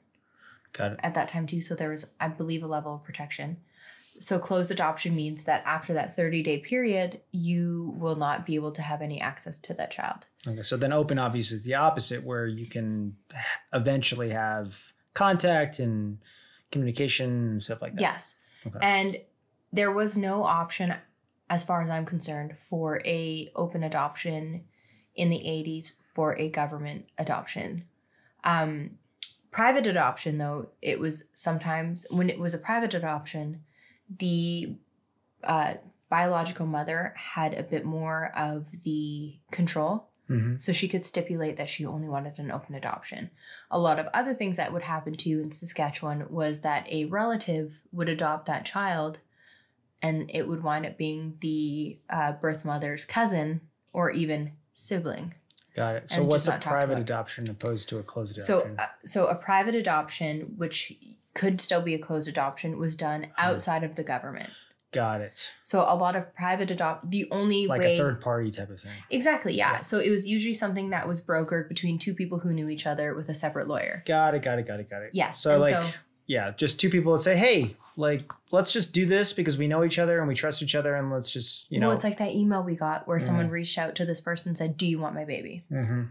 [0.73, 0.99] Got it.
[1.03, 1.61] at that time too.
[1.61, 3.57] So there was, I believe, a level of protection.
[4.19, 8.71] So closed adoption means that after that 30 day period, you will not be able
[8.71, 10.25] to have any access to that child.
[10.47, 10.63] Okay.
[10.63, 13.17] So then open obviously is the opposite where you can
[13.71, 16.17] eventually have contact and
[16.71, 18.01] communication and stuff like that.
[18.01, 18.41] Yes.
[18.65, 18.79] Okay.
[18.81, 19.17] And
[19.71, 20.95] there was no option,
[21.51, 24.63] as far as I'm concerned, for a open adoption
[25.15, 27.85] in the 80s for a government adoption.
[28.43, 28.91] Um,
[29.51, 33.63] private adoption, though, it was sometimes when it was a private adoption,
[34.19, 34.75] the
[35.43, 35.75] uh,
[36.09, 41.69] biological mother had a bit more of the control hmm so she could stipulate that
[41.69, 43.31] she only wanted an open adoption.
[43.69, 47.05] A lot of other things that would happen to you in Saskatchewan was that a
[47.05, 49.19] relative would adopt that child
[50.01, 53.61] and it would wind up being the uh, birth mother's cousin
[53.91, 55.33] or even sibling.
[55.75, 56.09] Got it.
[56.09, 58.79] So what's a private adoption opposed to a closed So, adoption?
[58.79, 60.93] uh, so a private adoption, which
[61.33, 63.31] could still be a closed adoption, was done Mm-hmm.
[63.37, 64.49] outside of the government.
[64.91, 65.53] Got it.
[65.63, 68.81] So a lot of private adopt, the only Like way a third party type of
[68.81, 68.91] thing.
[69.09, 69.75] Exactly, yeah.
[69.75, 69.81] Yeah.
[69.81, 73.15] So it was usually something that was brokered between two people who knew each other
[73.15, 74.03] with a separate lawyer.
[74.05, 74.41] Got it.
[74.41, 74.67] Got it.
[74.67, 74.89] Got it.
[74.89, 75.11] Got it.
[75.13, 75.41] Yes.
[75.41, 75.89] So and like, so,
[76.31, 79.83] yeah, just two people that say, "Hey, like, let's just do this because we know
[79.83, 82.19] each other and we trust each other, and let's just, you well, know." it's like
[82.19, 84.97] that email we got where someone reached out to this person and said, "Do you
[84.97, 86.03] want my baby?" hmm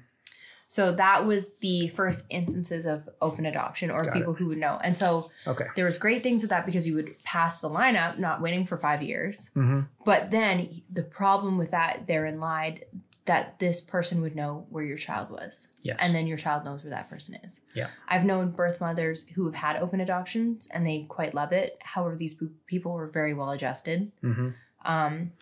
[0.68, 4.78] So that was the first instances of open adoption or Got people who would know.
[4.84, 5.64] And so Okay.
[5.74, 8.76] there was great things with that because you would pass the lineup, not waiting for
[8.76, 9.48] five years.
[9.54, 12.84] hmm But then the problem with that therein lied
[13.30, 15.68] that this person would know where your child was.
[15.82, 15.98] Yes.
[16.02, 17.60] and then your child knows where that person is.
[17.74, 17.88] Yeah.
[18.08, 21.78] I've known birth mothers who have had open adoptions and they quite love it.
[21.94, 22.34] However, these
[22.66, 24.10] people were very well adjusted.
[24.20, 24.48] hmm
[24.84, 25.32] Um,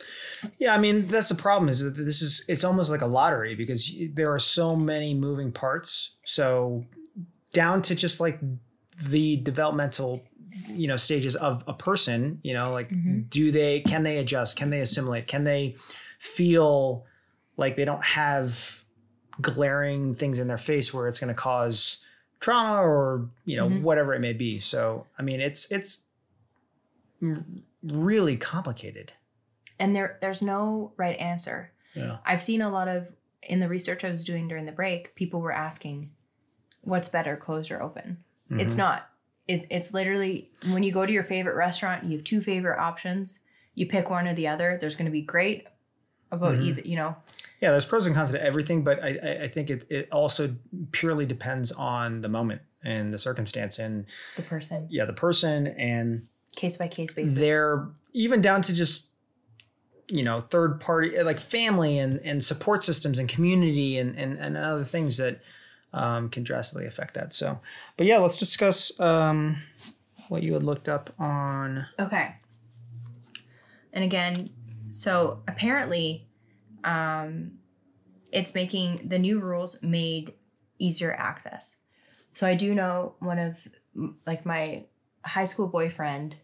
[0.59, 3.55] Yeah, I mean that's the problem is that this is it's almost like a lottery
[3.63, 3.83] because
[4.19, 5.91] there are so many moving parts.
[6.25, 6.85] So
[7.53, 8.39] down to just like
[9.15, 10.11] the developmental
[10.83, 13.31] you know stages of a person, you know, like Mhm.
[13.31, 14.51] do they can they adjust?
[14.61, 15.27] Can they assimilate?
[15.27, 15.77] Can they
[16.19, 17.05] feel
[17.59, 18.85] like they don't have
[19.43, 21.99] glaring things in their face where it's going to cause
[22.41, 23.83] trauma or, you know, Mhm.
[23.83, 24.59] whatever it may be.
[24.59, 26.01] So, I mean, it's it's
[27.83, 29.13] really complicated.
[29.81, 31.71] and there, there's no right answer.
[31.95, 32.19] Yeah.
[32.27, 33.07] I've seen a lot of
[33.45, 36.11] in the research I was doing during the break, people were asking,
[36.83, 38.79] "What's better, closed or open?" It's Mhm.
[38.79, 39.11] not.
[39.47, 43.39] It, it's literally when you go to your favorite restaurant, you have two favorite options.
[43.75, 44.77] You pick one or the other.
[44.81, 45.69] There's going to be great
[46.33, 46.63] about Mhm.
[46.65, 46.81] either.
[46.83, 47.17] You know,
[47.61, 50.55] Yeah, there's pros and cons to everything, but I, I- I think it, it also
[50.93, 54.07] purely depends on the moment and the circumstance and
[54.37, 57.35] the person yeah, the person and case by case basis.
[57.39, 59.09] they're even down to just
[60.11, 64.57] you know third party like family and, and support systems and community and, and, and
[64.57, 65.41] other things that
[65.93, 67.33] um, can drastically affect that.
[67.33, 67.59] So,
[67.97, 69.61] but yeah, let's discuss um,
[70.29, 71.87] what you had looked up on.
[71.99, 72.35] Okay.
[73.93, 74.51] And again,
[74.91, 76.28] so apparently,
[76.89, 77.59] um,
[78.33, 80.35] it's making the new rules made
[80.79, 81.77] easier access.
[82.33, 83.69] So I do know one of
[84.27, 84.87] like my
[85.25, 86.37] high school boyfriend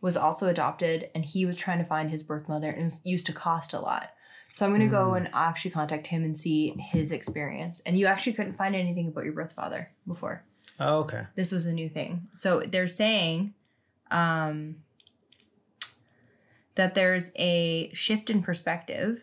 [0.00, 3.26] was also adopted, and he was trying to find his birth mother, and it used
[3.26, 4.10] to cost a lot.
[4.52, 7.80] So I'm gonna go and actually contact him and see his experience.
[7.86, 10.44] And you actually couldn't find anything about your birth father before
[10.78, 11.26] Oh, okay.
[11.36, 12.28] this was a new thing.
[12.34, 13.54] So they're saying
[14.10, 14.76] um,
[16.74, 19.22] that there's a shift in perspective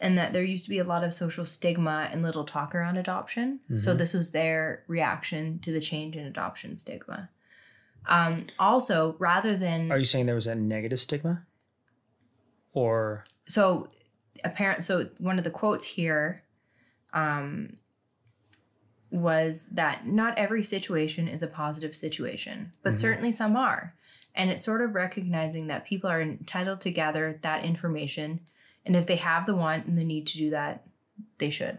[0.00, 2.96] and that there used to be a lot of social stigma and little talk around
[2.96, 3.60] adoption.
[3.76, 3.98] So Mhm.
[3.98, 7.28] this was their reaction to the change in adoption stigma.
[8.06, 11.44] Um, also, rather than Are you saying there was a negative stigma?
[12.72, 13.90] Or so
[14.44, 16.42] apparent so one of the quotes here
[17.12, 17.76] um
[19.10, 22.98] was that not every situation is a positive situation but Mhm.
[22.98, 23.94] certainly some are
[24.34, 28.40] and it's sort of recognizing that people are entitled to gather that information
[28.90, 30.82] and if they have the want and the need to do that
[31.38, 31.78] they should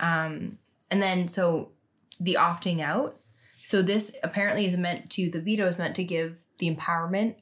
[0.00, 0.58] um
[0.90, 1.70] and then so
[2.20, 3.16] the opting out
[3.52, 7.36] so this apparently is meant to the veto is meant to give the empowerment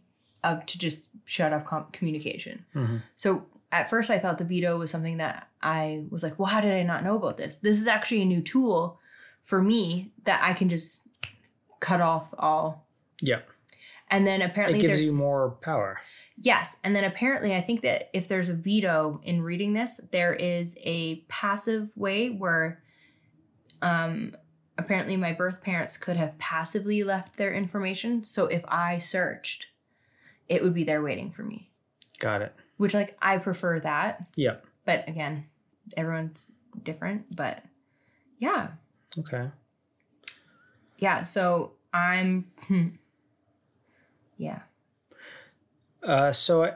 [0.45, 3.03] of to just shut off com- communication Mhm.
[3.15, 6.61] so at first I thought the veto was something that I was like, well, how
[6.61, 7.57] did I not know about this?
[7.57, 8.99] This is actually a new tool
[9.45, 11.01] for me that I can just
[11.81, 12.87] cut off all.
[13.23, 13.41] yeah,
[14.11, 16.01] And then apparently it gives you more power.
[16.43, 20.35] Yes, and then apparently I think that if there's a veto in reading this, there
[20.35, 22.83] is a passive way where
[23.81, 24.37] um
[24.79, 28.25] apparently my birth parents could have passively left their information.
[28.25, 29.67] So if I searched,
[30.49, 31.71] it would be there waiting for me.
[32.19, 32.55] Got it.
[32.77, 34.27] Which like I prefer that.
[34.37, 34.57] Yeah.
[34.85, 35.47] but again
[35.97, 36.53] everyone's
[36.85, 37.63] different but
[38.39, 38.69] yeah
[39.19, 39.51] Okay.
[40.99, 42.47] yeah so i'm
[44.39, 44.61] yeah
[46.03, 46.75] Uh, so I,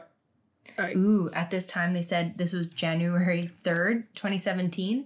[0.77, 5.05] I ooh at this time they said this was january 3rd 2017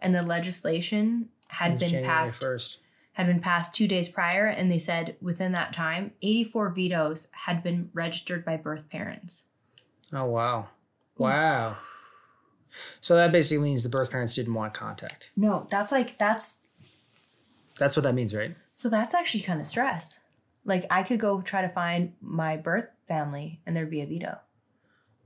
[0.00, 2.78] and the legislation had been January passed first.
[3.12, 7.62] had been passed two days prior and they said within that time 84 vetoes had
[7.62, 9.44] been registered by birth parents
[10.12, 10.68] Oh wow,
[11.16, 11.76] wow.
[13.00, 15.30] So that basically means the birth parents didn't want contact.
[15.36, 16.60] no that's like that's
[17.78, 18.54] That's what that means, right?
[18.74, 20.20] So that's actually kind of stress.
[20.64, 24.38] Like I could go try to find my birth family and there'd be a veto.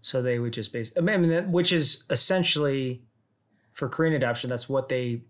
[0.01, 0.93] So they would just base.
[0.97, 3.03] I mean, which is essentially
[3.72, 4.51] for Korean adoption.
[4.51, 5.22] That's what they.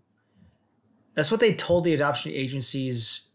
[1.15, 3.27] That's what they told the adoption agencies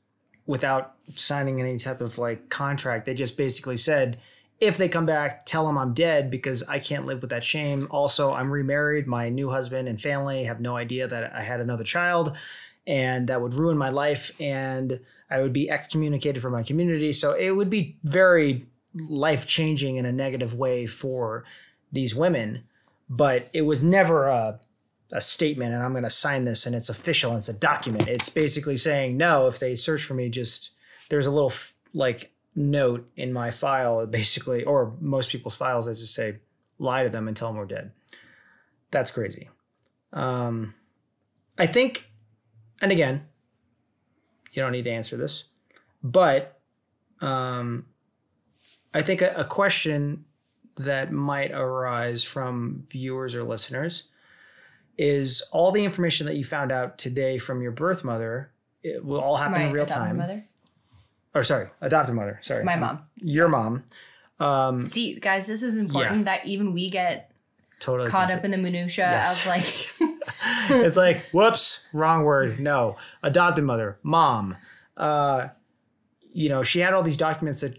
[0.47, 3.07] without signing any type of like contract.
[3.07, 4.21] They just basically said,
[4.61, 7.89] if they come back, tell them I'm dead because I can't live with that shame.
[7.91, 9.09] Also, I'm remarried.
[9.09, 12.37] My new husband and family have no idea that I had another child,
[12.87, 15.01] and that would ruin my life, and
[15.33, 17.13] I would be excommunicated from my community.
[17.13, 21.45] So it would be very life changing in a negative way for
[21.91, 22.65] these women.
[23.09, 24.61] But it was never a
[25.15, 28.09] a statement and I'm going to sign this and it's official and it's a document.
[28.09, 29.47] It's basically saying no.
[29.47, 30.71] If they search for me, just
[31.11, 35.95] there's a little f- like note in my file, basically, or most people's files that
[35.95, 36.39] just say
[36.79, 37.93] lie to them and tell them we're dead.
[38.91, 39.51] That's crazy.
[40.15, 40.75] Um,
[41.59, 42.11] I think,
[42.81, 43.27] and again,
[44.53, 45.45] you don't need to answer this,
[46.03, 46.61] but
[47.21, 47.87] um,
[48.95, 50.25] I think a, a question
[50.77, 54.05] that might arise from viewers or listeners
[54.99, 58.51] is all the information that you found out today from your birth mother
[58.83, 60.17] it will all happen My in real adopted time.
[60.19, 60.45] mother,
[61.35, 62.65] or sorry adopted mother sorry.
[62.65, 63.01] My mom.
[63.17, 63.85] your mom.
[64.41, 67.31] Um See, guys, this is important that even we get
[67.79, 69.41] totally caught up in the minutia Yes.
[69.43, 69.89] of like
[70.69, 72.61] it's like whoops wrong word.
[72.61, 72.97] No.
[73.23, 73.99] Adopted mother.
[74.03, 74.57] Mom.
[74.97, 75.49] Uh
[76.33, 77.79] you know she had all these documents that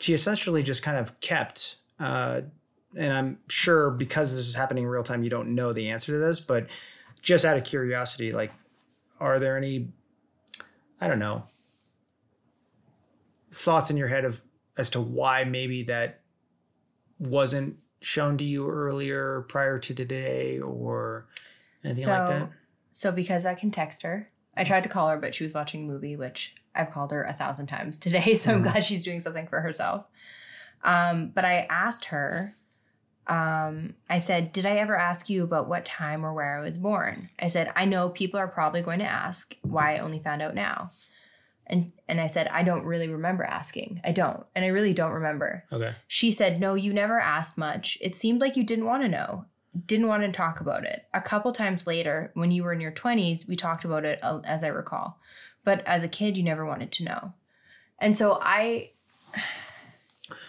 [0.00, 2.40] she essentially just kind of kept uh
[2.96, 6.12] and i'm sure because this is happening in real time you don't know the answer
[6.12, 6.66] to this but
[7.20, 8.52] just out of curiosity like
[9.20, 9.88] are there any
[11.00, 11.42] i don't know
[13.52, 14.40] thoughts in your head of
[14.76, 16.20] as to why maybe that
[17.18, 17.76] wasn't
[18.06, 21.26] shown to you earlier prior to today or
[21.84, 22.50] anything like that
[22.92, 25.82] So because I can text her, I tried to call her, but she was watching
[25.82, 28.34] a movie, which I've called her a thousand times today.
[28.36, 28.62] So I'm Mhm.
[28.62, 30.04] glad she's doing something for herself.
[30.84, 32.54] Um, but I asked her,
[33.26, 36.78] um, I said, Did I ever ask you about what time or where I was
[36.78, 37.28] born?
[37.40, 40.54] I said, I know people are probably going to ask why I only found out
[40.54, 40.90] now.
[41.66, 44.00] And and I said, I don't really remember asking.
[44.04, 44.46] I don't.
[44.54, 45.64] And I really don't remember.
[45.72, 47.98] okay She said, No, you never asked much.
[48.00, 49.46] It seemed like you didn't want to know,
[49.86, 51.06] didn't want to talk about it.
[51.12, 54.40] A couple times later, when you were in your 20s, we talked about it, uh,
[54.44, 55.18] as I recall.
[55.64, 57.32] But as a kid, you never wanted to know.
[57.98, 58.90] And so I,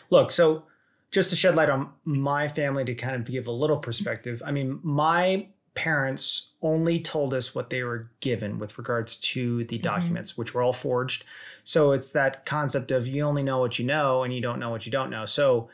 [0.10, 0.64] Look, so
[1.12, 4.52] just to shed light on my family to kind of give a little perspective, I
[4.52, 5.48] mean, my
[5.78, 9.84] parents only told us what they were given with regards to the mm-hmm.
[9.84, 11.24] documents, which were all forged.
[11.64, 14.72] So it's that concept of you only know what you know and you don't know
[14.72, 15.26] what you don't know.
[15.26, 15.70] So,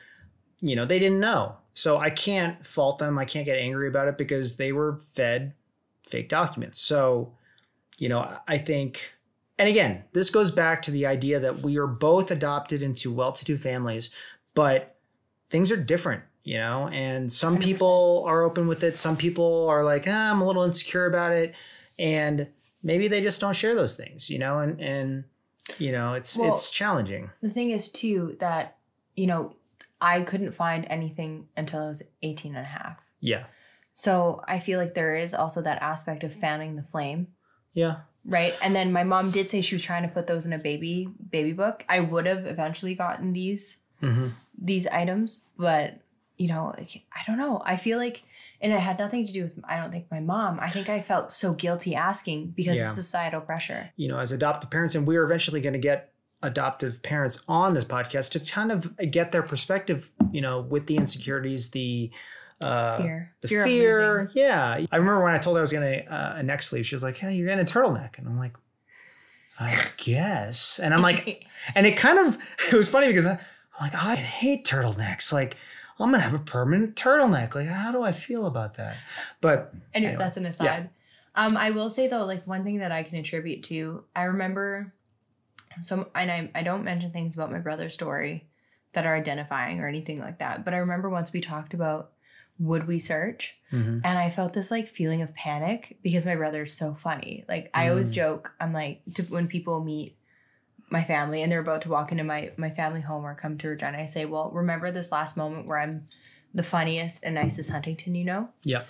[0.62, 1.56] you know, they didn't know.
[1.74, 3.18] So I can't fault them.
[3.18, 5.54] I can't get angry about it because they were fed
[6.06, 6.80] fake documents.
[6.80, 7.34] So,
[7.98, 9.14] you know, I think
[9.58, 13.58] and again, this goes back to the idea that we are both adopted into well-to-do
[13.58, 14.10] families,
[14.56, 14.96] but
[15.50, 16.88] things are different, you know.
[16.90, 17.62] And some 100%.
[17.64, 18.98] people are open with it.
[18.98, 21.56] Some people are like, ah, I'm a little insecure about it,
[22.00, 22.48] and
[22.82, 24.60] maybe they just don't share those things, you know.
[24.60, 25.24] And and
[25.78, 27.30] you know, it's Well- it's challenging.
[27.42, 28.78] the thing is, too, that,
[29.16, 29.56] you know,
[30.02, 32.98] I couldn't find anything until I was 18 and a half.
[33.22, 33.46] Yeah,
[33.94, 37.28] So I feel like there is also that aspect of fanning the flame.
[37.72, 40.54] yeah, right and then my mom did say she was trying to put those in
[40.54, 44.28] a baby baby book i would have eventually gotten these hmm
[44.58, 46.00] these items but
[46.38, 48.24] you know like, i don't know i feel like
[48.62, 51.00] and it had nothing to do with i don't think my mom i think i
[51.02, 52.86] felt so guilty asking because Yeah.
[52.86, 56.12] of societal pressure you know, as adoptive parents, and we're eventually going to get
[56.42, 60.98] adoptive parents on this podcast to kind of get their perspective, you know, with the
[60.98, 62.10] insecurities, the
[62.62, 64.86] uh, fear the fear, fear, yeah.
[64.92, 66.86] I remember when I told her I was gonna uh, a neck sleeve.
[66.86, 68.54] She was like, "Hey, you're getting a turtleneck," and I'm like,
[69.60, 72.38] "I guess." And I'm like, and it kind of
[72.72, 75.32] it was funny because I, I'm like, I hate turtlenecks.
[75.32, 75.58] Like,
[76.00, 77.56] I'm gonna have a permanent turtleneck.
[77.56, 78.98] Like, how do I feel about that?
[79.42, 80.90] But and Anyway, that's an aside
[81.36, 84.92] um i will say though like one thing that i can attribute to i remember
[85.82, 88.48] so and I, I don't mention things about my brother's story
[88.94, 92.12] that are identifying or anything like that but i remember once we talked about
[92.60, 94.00] would we search mhm.
[94.04, 97.44] and I felt this like feeling of panic because my brother's so funny.
[97.50, 98.14] Like I always Mm.
[98.14, 100.16] joke, I'm like to, when people meet
[100.94, 103.68] my family and they're about to walk into my my family home or come to
[103.68, 106.08] Regina, I say, "Well, remember this last moment where I'm
[106.54, 108.84] the funniest and nicest Huntington, you know?" yeah,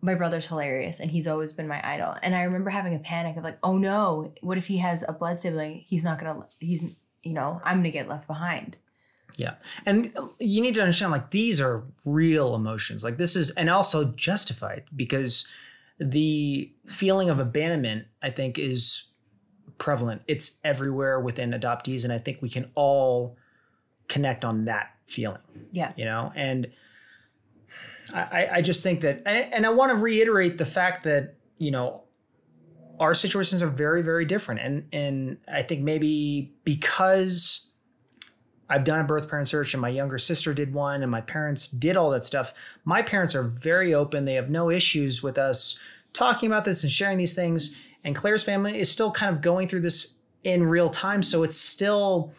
[0.00, 2.16] My brother's hilarious and he's always been my idol.
[2.22, 5.12] And I remember having a panic of like, "Oh no, what if he has a
[5.12, 5.84] blood sibling?
[5.86, 6.82] He's not going to he's
[7.22, 8.78] you know, I'm going to get left behind."
[9.36, 9.56] Yeah.
[9.84, 13.04] And you need to understand like these are real emotions.
[13.04, 15.46] Like this is and also justified because
[15.98, 19.08] the feeling of abandonment I think is
[19.78, 20.22] prevalent.
[20.26, 23.36] It's everywhere within adoptees and I think we can all
[24.08, 25.92] connect on that feeling, Yeah.
[25.96, 26.32] you know?
[26.34, 26.70] And
[28.14, 31.70] I I- just think that and and I want to reiterate the fact that, you
[31.70, 32.02] know,
[33.00, 37.68] our situations are very very different and and I think maybe because
[38.68, 41.68] I've done a birth parent search and my younger sister did one and my parents
[41.68, 42.52] did all that stuff.
[42.84, 44.24] My parents are very open.
[44.24, 45.78] They have no issues with us
[46.12, 47.76] talking about this and sharing these things.
[48.06, 51.22] And Claire's family is still kind of going through this in real time.
[51.22, 52.32] So it's still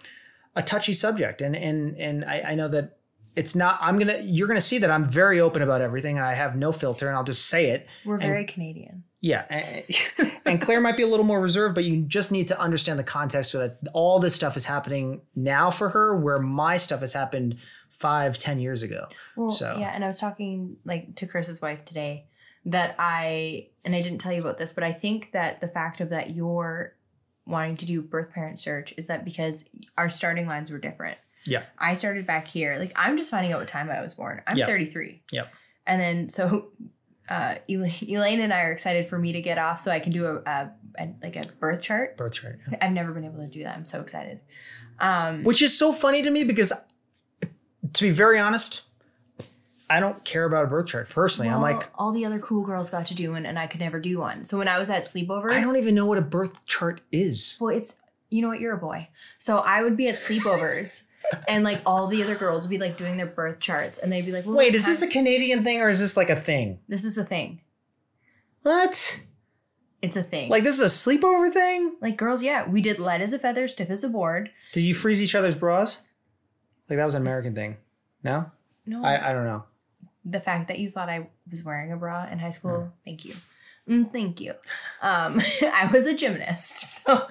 [0.56, 1.42] a touchy subject.
[1.42, 2.98] And and and I, I know that
[3.36, 6.34] it's not I'm gonna you're gonna see that I'm very open about everything and I
[6.34, 7.86] have no filter and I'll just say it.
[8.06, 9.04] We're very Canadian.
[9.20, 12.60] Yeah, and, and Claire might be a little more reserved, but you just need to
[12.60, 16.78] understand the context so that all this stuff is happening now for her, where my
[16.78, 17.58] stuff has happened
[17.90, 19.08] five, ten years ago.
[19.36, 22.28] Well, So- yeah, and I was talking like to Chris's wife today
[22.68, 26.02] that I and I didn't tell you about this, but I think that the fact
[26.02, 26.94] of that you're
[27.46, 31.18] wanting to do birth parent search is that because our starting lines were different.
[31.46, 31.64] Yeah.
[31.80, 32.76] I started back here.
[32.78, 34.42] Like I'm just finding out what time I was born.
[34.46, 34.66] I'm Yeah.
[34.66, 35.24] 33.
[35.32, 35.54] Yep.
[35.88, 36.72] And then so
[37.30, 40.12] uh Elaine, Elaine and I are excited for me to get off so I can
[40.12, 42.18] do a, a, a like a birth chart.
[42.18, 42.60] Birth chart.
[42.82, 43.78] I've never been able to do that.
[43.78, 44.42] I'm so excited.
[45.00, 46.74] Um Which is so funny to me because,
[47.94, 48.82] to be very honest,
[49.90, 51.50] I don't care about a birth chart personally.
[51.50, 54.00] I'm like, all the other cool girls got to do one and I could never
[54.00, 54.44] do one.
[54.44, 57.58] So when I was at sleepovers I don't even know what a birth chart is.
[57.60, 57.98] Well, it's
[58.30, 59.08] you know what, you're a boy.
[59.38, 61.04] So I would be at sleepovers
[61.48, 64.26] and like all the other girls would be like doing their birth charts and they'd
[64.26, 66.80] be like, well, Wait, is this a Canadian thing or is this like a thing?
[66.90, 67.62] this is a thing.
[68.64, 69.22] What?
[70.02, 70.50] It's a thing.
[70.50, 71.96] Like this is a sleepover thing?
[72.02, 72.68] like girls, yeah.
[72.68, 74.52] We did light as a feather, stiff as a board.
[74.74, 76.02] Did you freeze each other's bras?
[76.90, 77.78] Like that was an American thing.
[78.24, 78.52] No?
[78.86, 79.04] No.
[79.04, 79.64] I, I don't know.
[80.30, 83.34] The fact that you thought I was wearing a bra in high school, thank you.
[83.90, 84.52] Mm, thank you.
[85.02, 87.28] Um, I was a gymnast, so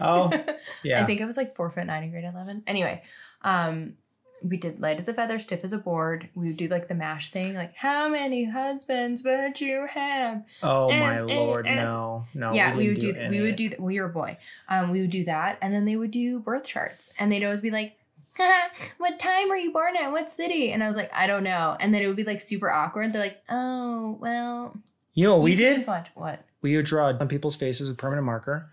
[0.00, 0.30] Oh,
[0.82, 1.02] yeah.
[1.02, 2.64] I think I was like four foot nine in grade eleven.
[2.66, 3.02] Anyway,
[3.42, 3.94] um,
[4.42, 6.28] we did light as a feather, stiff as a board.
[6.34, 10.42] We would do like the mash thing, like how many husbands would you have?
[10.64, 12.52] oh my and- lord, and- no, no.
[12.54, 13.20] yeah, we, didn't would do.
[13.20, 13.70] any we would do.
[13.78, 14.36] You were a boy.
[14.68, 17.60] Um, we would do that, and then they would do birth charts, and they'd always
[17.60, 17.96] be like.
[18.98, 20.12] what time were you born at?
[20.12, 20.72] What city?
[20.72, 21.76] And I was like, I don't know.
[21.78, 23.12] And then it would be like super awkward.
[23.12, 24.76] They're like, oh, well,
[25.14, 25.76] You know what we did?
[25.76, 26.44] Just watch what?
[26.62, 28.70] We would draw on people's faces with permanent marker,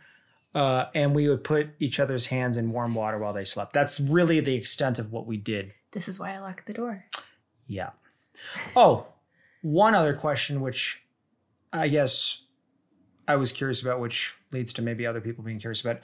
[0.54, 3.72] uh, and we would put each other's hands in warm water while they slept.
[3.74, 5.74] That's really the extent of what we did.
[5.92, 7.06] This is why I locked the door.
[7.66, 7.92] Yeah.
[8.76, 9.08] Oh,
[9.62, 11.02] one other question, which
[11.72, 12.44] I guess
[13.28, 16.02] I was curious about, which leads to maybe other people being curious about.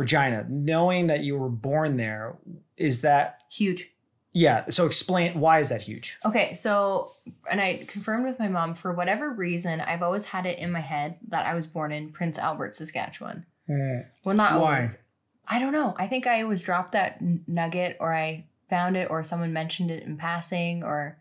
[0.00, 2.36] Regina, knowing that you were born there,
[2.76, 3.90] is that Huge.
[4.32, 4.64] yeah?
[4.70, 6.16] So explain why is that huge?
[6.24, 7.12] Okay, so
[7.50, 10.80] and I confirmed with my mom for whatever reason, I've always had it in my
[10.80, 13.44] head that I was born in Prince Albert, Saskatchewan.
[13.66, 14.00] Hmm.
[14.24, 14.74] Well, not Why?
[14.76, 14.98] always.
[15.46, 15.94] I don't know.
[15.98, 20.02] I think I always dropped that nugget, or I found it, or someone mentioned it
[20.04, 21.18] in passing, or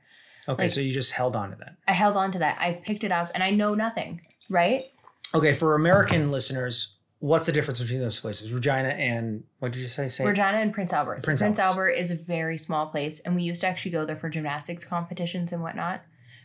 [0.48, 1.76] Okay, Like- so you just held on to that.
[1.88, 2.58] I held on to that.
[2.60, 4.22] I picked it up, and I know nothing.
[4.50, 4.86] Right?
[5.36, 8.52] Okay, for American listeners, what's the difference between those places?
[8.52, 10.08] Regina and what did you say?
[10.08, 11.22] Say Regina and Prince Albert.
[11.22, 14.06] So Prince Prince, Albert is a very small place, and we used to actually go
[14.06, 16.02] there for gymnastics competitions and whatnot.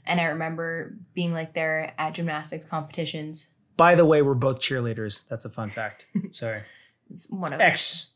[0.07, 3.49] And I remember being like there at gymnastics competitions.
[3.77, 5.27] By the way, we're both cheerleaders.
[5.29, 6.07] That's a fun fact.
[6.33, 6.63] Sorry,
[7.11, 8.13] It's One of ex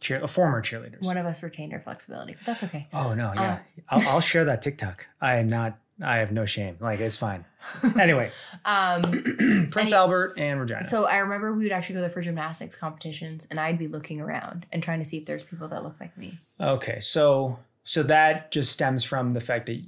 [0.00, 1.02] cheer, uh, former cheerleaders.
[1.02, 2.86] one of us retained our flexibility, but that's okay.
[2.92, 3.40] Oh no, yeah.
[3.52, 3.58] Uh,
[3.88, 5.06] I'll, I'll share that TikTok.
[5.20, 5.78] I am not.
[6.02, 6.76] I have no shame.
[6.80, 7.44] Like it's fine.
[7.98, 8.30] Anyway,
[8.64, 9.02] Um,
[9.70, 10.84] Prince Albert and Regina.
[10.84, 14.20] so I remember we would actually go there for gymnastics competitions, and I'd be looking
[14.20, 16.38] around and trying to see if there's people that looked like me.
[16.60, 19.80] okay, so so that just stems from the fact that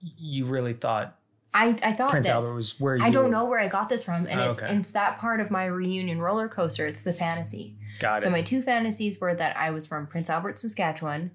[0.00, 1.16] you really thought
[1.54, 2.34] I I thought Prince this.
[2.34, 3.04] Albert was where you.
[3.04, 4.76] I don't know where I got this from, and Oh, it's okay.
[4.76, 6.86] it's that part of my reunion roller coaster.
[6.86, 7.76] It's the fantasy.
[8.00, 8.28] Got So it.
[8.28, 11.30] So my two fantasies were that I was from Prince Albert, Saskatchewan,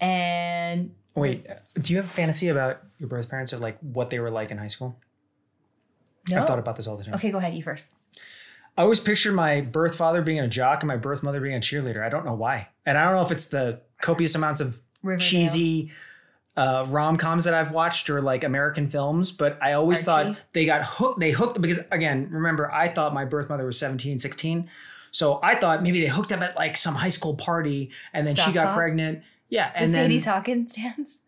[0.00, 1.46] and Wait,
[1.80, 4.50] do you have a fantasy about your birth parents or like what they were like
[4.50, 5.00] in high school?
[6.28, 6.38] no.
[6.38, 7.14] I've thought about this all the time.
[7.14, 7.54] Okay, go ahead.
[7.54, 7.88] You first.
[8.76, 11.60] I always pictured my birth father being a jock and my birth mother being a
[11.60, 12.04] cheerleader.
[12.04, 12.68] I don't know why.
[12.84, 15.26] And I don't know if it's the copious amounts of Riverdale.
[15.26, 15.92] cheesy
[16.56, 20.30] uh, rom coms that I've watched or like American films, but I always Archie.
[20.34, 21.20] thought they got hooked.
[21.20, 24.68] They hooked because, again, remember, I thought my birth mother was 17, 16.
[25.10, 28.34] So I thought maybe they hooked up at like some high school party and then
[28.34, 28.76] she got hop?
[28.76, 29.22] pregnant.
[29.48, 29.72] Yeah.
[29.72, 31.20] The And then, Sadie Hawkins dance.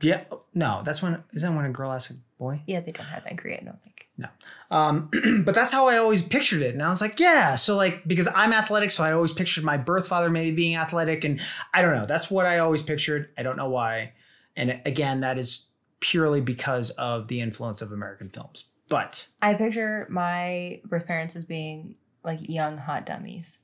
[0.00, 0.24] yeah.
[0.54, 2.62] No, that's when, is that when a girl asks a boy?
[2.66, 3.58] Yeah, they don't have that in Korea.
[3.60, 4.08] I don't think.
[4.18, 4.28] No,
[4.70, 5.08] um,
[5.46, 6.74] but that's how I always pictured it.
[6.74, 7.54] And I was like, yeah.
[7.54, 11.24] So like, because I'm athletic, so I always pictured my birth father maybe being athletic.
[11.24, 11.40] And
[11.72, 12.04] I don't know.
[12.04, 13.30] That's what I always pictured.
[13.38, 14.12] I don't know why.
[14.56, 15.68] And again, that is
[16.00, 18.64] purely because of the influence of American films.
[18.90, 23.58] But I picture my birth parents as being like young hot dummies.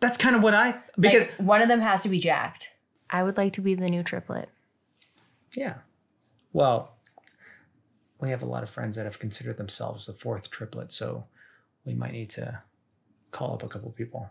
[0.00, 2.72] that's kind of what I, because like one of them has to be jacked.
[3.10, 4.48] I would like to be the new triplet.
[5.56, 5.74] yeah.
[6.52, 6.94] Well,
[8.20, 10.90] we have a lot of friends that have considered themselves the fourth triplet.
[10.90, 11.24] So
[11.84, 12.62] we might need to
[13.30, 14.30] call up a couple people.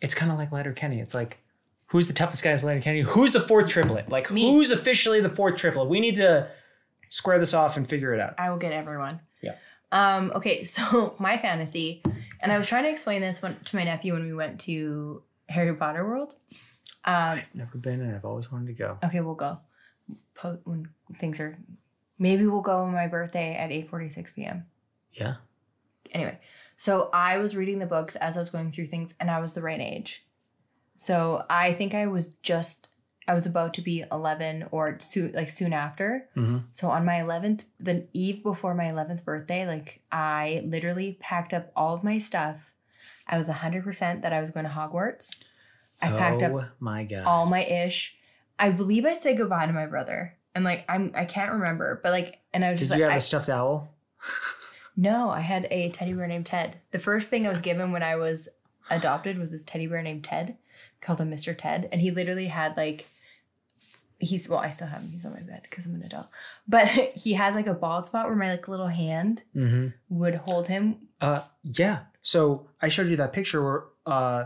[0.00, 1.00] It's kind of like Letterkenny.
[1.00, 1.38] It's like,
[1.88, 3.00] Who's the toughest guy in Letterkenny?
[3.00, 4.10] Who's the fourth triplet?
[4.10, 4.48] Like, Me.
[4.48, 5.88] who's officially the fourth triplet?
[5.88, 6.48] We need to
[7.08, 8.34] square this off and figure it out.
[8.38, 9.18] I will get everyone.
[9.42, 9.56] Yeah.
[9.90, 12.00] Um, okay, so my fantasy,
[12.38, 15.74] and I was trying to explain this to my nephew when we went to Harry
[15.74, 16.36] Potter World.
[17.04, 18.98] Um, I've never been, and I've always wanted to go.
[19.04, 19.58] okay, we'll go.
[20.34, 21.58] Po- when things are,
[22.18, 24.66] maybe we'll go on my birthday at eight forty six p.m.
[25.12, 25.36] Yeah.
[26.12, 26.38] Anyway,
[26.76, 29.54] so I was reading the books as I was going through things, and I was
[29.54, 30.24] the right age.
[30.96, 32.90] So I think I was just
[33.26, 36.28] I was about to be eleven or soon like soon after.
[36.36, 36.58] Mm-hmm.
[36.72, 41.70] So on my 11th, the eve before my 11th birthday, like I literally packed up
[41.76, 42.72] all of my stuff.
[43.26, 45.36] I was 100% that I was going to Hogwarts.
[46.02, 47.24] I packed oh up my god.
[47.26, 48.16] all my ish.
[48.58, 50.36] I believe I said goodbye to my brother.
[50.54, 53.10] And like I'm I can't remember, but like and I was Did just you like
[53.10, 53.94] have I, a stuffed owl?
[54.96, 56.78] no, I had a teddy bear named Ted.
[56.90, 58.48] The first thing I was given when I was
[58.90, 60.56] adopted was this teddy bear named Ted.
[61.00, 61.56] Called him Mr.
[61.56, 63.06] Ted, and he literally had like
[64.18, 65.10] he's well, I still have him.
[65.10, 66.26] He's on my bed because I'm an adult.
[66.68, 69.88] But he has like a bald spot where my like little hand Mm-hmm.
[70.10, 70.96] would hold him.
[71.20, 72.00] Uh, yeah.
[72.22, 74.44] So I showed you that picture where uh,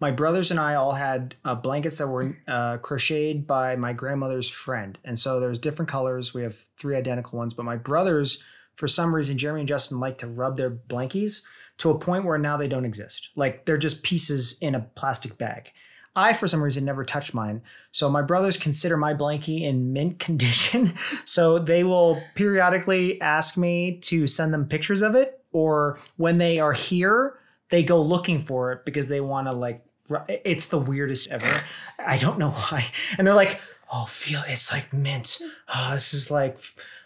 [0.00, 4.48] my brothers and I all had uh, blankets that were uh, crocheted by my grandmother's
[4.48, 6.34] friend, and so there's different colors.
[6.34, 8.42] We have three identical ones, but my brothers,
[8.74, 11.42] for some reason, Jeremy and Justin like to rub their blankies
[11.78, 13.30] to a point where now they don't exist.
[13.36, 15.72] Like they're just pieces in a plastic bag.
[16.14, 17.60] I, for some reason, never touched mine.
[17.90, 20.94] So my brothers consider my blankie in mint condition.
[21.24, 26.58] so they will periodically ask me to send them pictures of it, or when they
[26.58, 27.38] are here,
[27.70, 29.80] they go looking for it because they want to like.
[30.28, 31.62] It's the weirdest ever.
[31.98, 32.84] I don't know why,
[33.18, 33.60] and they're like,
[33.92, 35.40] "Oh, feel it's like mint.
[35.74, 36.58] Oh, this is like."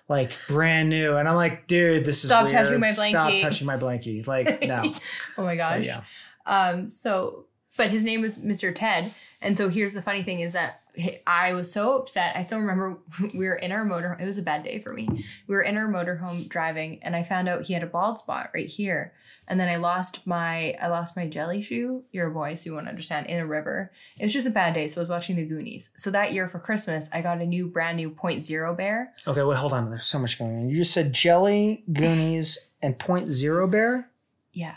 [0.08, 2.64] Like brand new, and I'm like, dude, this is Stop weird.
[2.64, 4.26] touching my Stop blankie." touching my blankie.
[4.26, 4.92] Like, no,
[5.38, 5.86] Oh my But gosh.
[5.86, 6.02] yeah.
[6.46, 6.88] Um.
[6.88, 7.44] So,
[7.76, 8.74] but his name was Mr.
[8.74, 10.80] Ted, and so here's the funny thing is that
[11.28, 12.34] I was so upset.
[12.36, 12.98] I still remember
[13.36, 14.18] we were in our motor.
[14.20, 15.08] It was a bad day for me.
[15.46, 18.50] We were in our motorhome driving, and I found out he had a bald spot
[18.52, 19.12] right here.
[19.50, 22.04] And then I lost my I lost my jelly shoe.
[22.12, 23.26] You're a boy, so you won't understand.
[23.26, 23.90] In a river.
[24.18, 24.86] It was just a bad day.
[24.86, 25.90] So I was watching the Goonies.
[25.96, 29.12] So that year for Christmas, I got a new brand new point zero bear.
[29.26, 29.90] Okay, wait, hold on.
[29.90, 30.68] There's so much going on.
[30.70, 34.08] You just said Jelly, Goonies, and Point Zero Bear.
[34.52, 34.76] Yeah.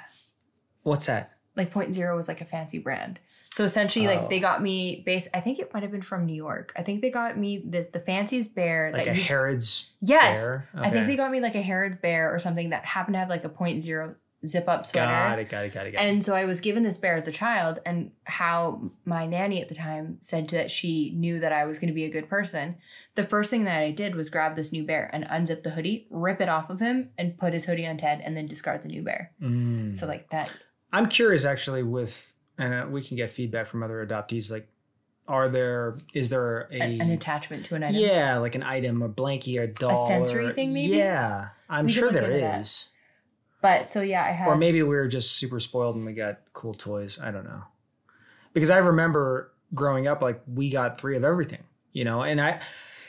[0.82, 1.30] What's that?
[1.56, 3.20] like point zero was like a fancy brand
[3.52, 4.16] so essentially Oh.
[4.16, 4.42] like they oh.
[4.42, 7.12] got me base i think it might have been from new york i think they
[7.12, 10.68] got me the, the fanciest bear Like a you Harrods yes bear?
[10.74, 13.30] i think they got me like a harrods bear or something that happened to have
[13.30, 14.16] like a point zero
[14.46, 16.08] zip up sweater Got it, got it, got it, got it.
[16.08, 19.70] and so i was given this bear as a child and how my nanny at
[19.70, 22.76] the time said that she knew that i was going to be a good person
[23.16, 26.08] the first thing that i did was grab this new bear and unzip the hoodie
[26.10, 28.88] rip it off of him and put his hoodie on ted and then discard the
[28.88, 29.96] new bear Mm.
[29.96, 30.52] so like that
[30.92, 34.52] I'm curious actually with, and uh, we can get feedback from other adoptees.
[34.52, 34.68] Like,
[35.28, 39.10] are there, is there a, an attachment to an item yeah, like an item, a
[39.10, 40.96] blankie, a doll, a sensory or- thing, maybe?
[40.96, 42.42] Yeah, I'm We sure there is.
[42.42, 42.90] that.
[43.64, 46.40] But so yeah, I had Or maybe we were just super spoiled and we got
[46.52, 47.18] cool toys.
[47.18, 47.64] I don't know.
[48.52, 52.24] Because I remember growing up, like we got three of everything, you know.
[52.24, 52.60] And I,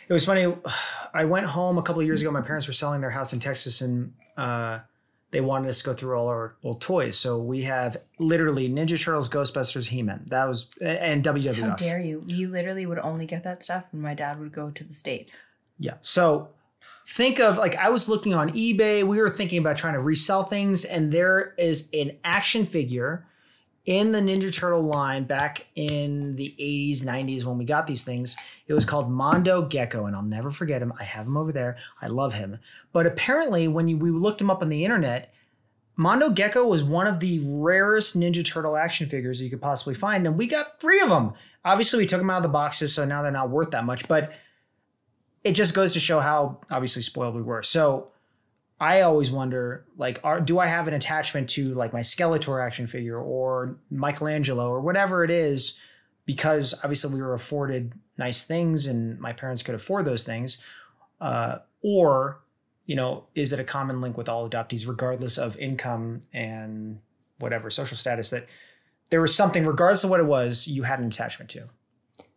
[0.09, 0.55] it was funny.
[1.13, 2.31] I went home a couple of years ago.
[2.31, 4.79] My parents were selling their house in Texas, and uh,
[5.33, 7.19] they wanted us to go through all our old toys.
[7.19, 10.23] So we have literally Ninja Turtles, Ghostbusters, He Man.
[10.29, 11.57] That was and WWF.
[11.57, 12.21] How dare you?
[12.29, 15.43] We literally would only get that stuff when my dad would go to the states.
[15.81, 15.95] Yeah.
[16.01, 16.51] So
[17.07, 19.05] think of like I was looking on eBay.
[19.05, 23.27] We were thinking about trying to resell things, and there is an action figure
[23.87, 28.35] in the Ninja Turtle line back in the 80s, 90s when we got these things.
[28.67, 30.93] It was called Mondo Gecko, and I'll never forget him.
[30.99, 31.77] I have him over there.
[32.01, 32.59] I love him.
[32.93, 35.33] But apparently, when you, we looked him up on the internet,
[35.97, 40.27] Mondo Gecko was one of the rarest Ninja Turtle action figures you could possibly find,
[40.27, 41.35] and we got three of them.
[41.65, 44.09] Obviously, we took them out of the boxes, so now they're not worth that much.
[44.09, 44.33] But
[45.45, 47.63] it just goes to show how obviously spoiled we were.
[47.63, 48.09] So
[48.81, 52.87] I always wonder, like, are, do I have an attachment to like my Skeletor action
[52.87, 55.79] figure or Michelangelo or whatever it is?
[56.27, 60.63] Because obviously we were afforded nice things and my parents could afford those things.
[61.21, 62.41] Uh, or,
[62.87, 66.99] you know, is it a common link with all adoptees, regardless of income and
[67.39, 68.49] whatever social status, that
[69.11, 71.69] there was something, regardless of what it was, you had an attachment to?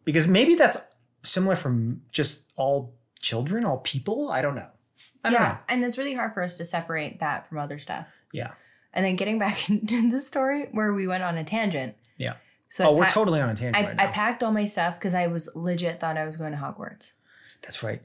[0.04, 0.78] Because maybe that's
[1.24, 4.30] similar from just all children, all people.
[4.30, 4.70] I don't know.
[5.24, 5.58] I don't yeah, know.
[5.70, 8.08] and it's really hard for us to separate that from other stuff.
[8.32, 8.52] Yeah.
[8.94, 11.96] And then getting back into the story where we went on a tangent.
[12.18, 12.36] Yeah.
[12.70, 14.96] So Oh, I, we're totally on a tangent I, right I packed all my stuff
[14.96, 17.14] because I was legit thought I was going to Hogwarts.
[17.62, 18.02] That's right.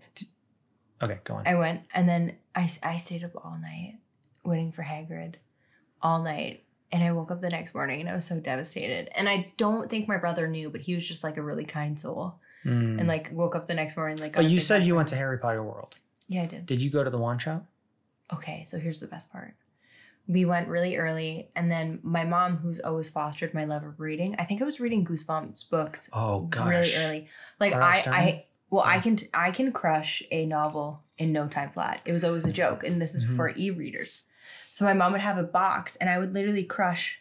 [1.01, 1.47] Okay, go on.
[1.47, 3.99] I went and then I, I stayed up all night
[4.45, 5.35] waiting for Hagrid
[6.01, 6.65] all night.
[6.91, 9.09] And I woke up the next morning and I was so devastated.
[9.17, 11.99] And I don't think my brother knew, but he was just like a really kind
[11.99, 12.35] soul.
[12.65, 12.99] Mm.
[13.01, 14.35] And like woke up the next morning like.
[14.35, 15.97] but you said you went to Harry Potter World.
[16.29, 16.67] Yeah, I did.
[16.67, 17.65] Did you go to the wand shop?
[18.33, 19.55] Okay, so here's the best part.
[20.29, 24.37] We went really early, and then my mom, who's always fostered my love of reading,
[24.39, 26.69] I think I was reading Goosebumps books Oh gosh.
[26.69, 27.29] really early.
[27.59, 27.75] Like.
[27.75, 28.03] I?
[28.07, 32.01] I, well, I can, I can crush a novel in no time flat.
[32.07, 33.37] It was always a joke, and this is Mhm.
[33.37, 34.23] for e-readers.
[34.71, 37.21] So my mom would have a box, and I would literally crush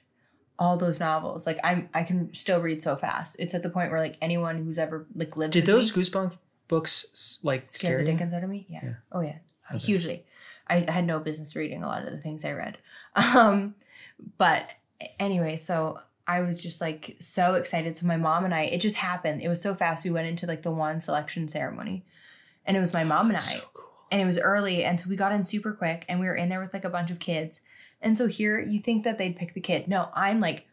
[0.60, 1.46] all those novels.
[1.48, 3.38] Like I'm, I can still read so fast.
[3.40, 6.34] It's at the point where like anyone who's ever like lived Did those me Goosebumps
[6.68, 8.66] books like scare the dickens out of me.
[8.70, 8.80] Yeah.
[8.84, 8.94] Yeah.
[9.12, 9.38] Oh yeah.
[9.78, 10.26] Hugely.
[10.68, 12.78] I had no business reading a lot of the things I read.
[13.36, 13.76] Um,
[14.38, 14.70] but
[15.20, 17.98] anyway, so I was just like so excited.
[17.98, 19.42] So my mom and I, it just happened.
[19.42, 20.06] It was so fast.
[20.06, 22.06] We went into like the wand selection ceremony,
[22.66, 23.86] and it was my mom and I, So cool.
[24.12, 26.50] and it was early, and so we got in super quick, and we were in
[26.50, 27.62] there with like a bunch of kids.
[28.02, 29.88] And so here, you think that they'd pick the kid?
[29.88, 30.66] No, I'm like,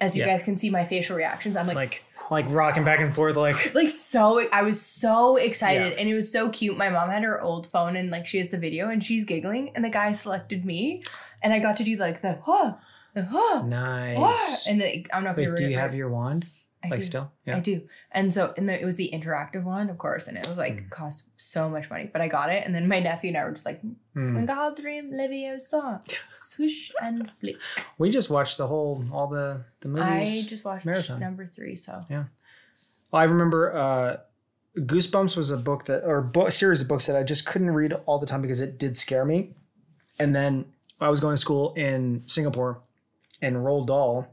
[0.00, 0.28] as you Yeah.
[0.36, 1.56] guys can see, my facial reactions.
[1.56, 5.92] I'm like, Like like rocking back and forth like like so I was so excited
[5.92, 5.98] Yeah.
[5.98, 6.78] and it was so cute.
[6.78, 9.72] My mom had her old phone and like she has the video and she's giggling
[9.74, 11.02] and the guy selected me
[11.42, 12.74] and I got to do like the huh,
[13.12, 14.16] the huh, nice.
[14.18, 14.56] huh.
[14.70, 16.46] and the, I don't know if Wait, you do you have your wand?
[16.84, 17.04] I like do.
[17.06, 17.32] still?
[17.46, 17.56] Yeah.
[17.56, 17.82] I do.
[18.10, 20.82] And so and the, it was the interactive one, of course, and it was like
[20.84, 20.90] Mm.
[20.90, 22.64] cost so much money, but I got it.
[22.66, 23.80] And then my nephew and I were just like,
[24.16, 24.46] Mm.
[24.46, 26.00] Wingardium Leviosa,
[26.34, 27.56] swish and flick.
[27.98, 30.44] We just watched the whole all the the movies.
[30.44, 31.20] I just watched marathon.
[31.20, 32.26] number three, so Well,
[33.12, 34.16] I remember uh,
[34.78, 37.92] Goosebumps was a book that, or bo- series of books that I just couldn't read
[38.06, 39.54] all the time because it did scare me.
[40.18, 40.64] And then
[41.00, 42.80] I was going to school in Singapore,
[43.42, 44.28] and Roald Dahl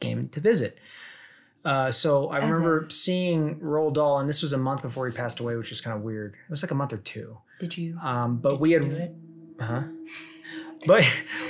[0.00, 0.78] came to visit.
[1.66, 2.92] Uh, so I As remember if.
[2.92, 5.96] seeing Roald Dahl, and this was a month before he passed away, which is kind
[5.96, 6.34] of weird.
[6.34, 7.38] It was like a month or two.
[7.58, 8.82] did you Um, but did we had
[9.60, 9.82] huh?
[10.86, 11.04] But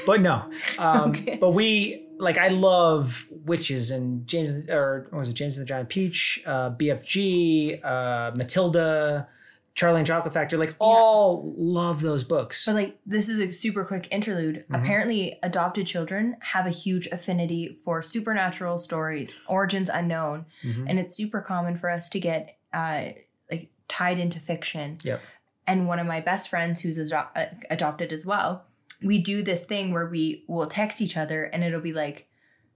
[0.06, 0.50] but no.
[0.78, 1.36] Um, Okay.
[1.36, 5.88] But we like I love witches and James or was it James and the Giant
[5.90, 9.28] Peach, uh, BFG, uh, Matilda,
[9.77, 10.59] Charlie and Chocolate Factory.
[10.59, 12.64] Like all love those books.
[12.64, 14.64] But like this is a super quick interlude.
[14.70, 14.81] Mhm.
[14.81, 20.87] Apparently, adopted children have a huge affinity for supernatural stories, origins unknown, Mhm.
[20.89, 23.11] and it's super common for us to get uh
[23.51, 24.99] like tied into fiction.
[25.05, 25.20] Yep.
[25.66, 28.64] And one of my best friends who's ado- uh, adopted as well,
[29.03, 32.29] we do this thing where we will text each other and it'll be like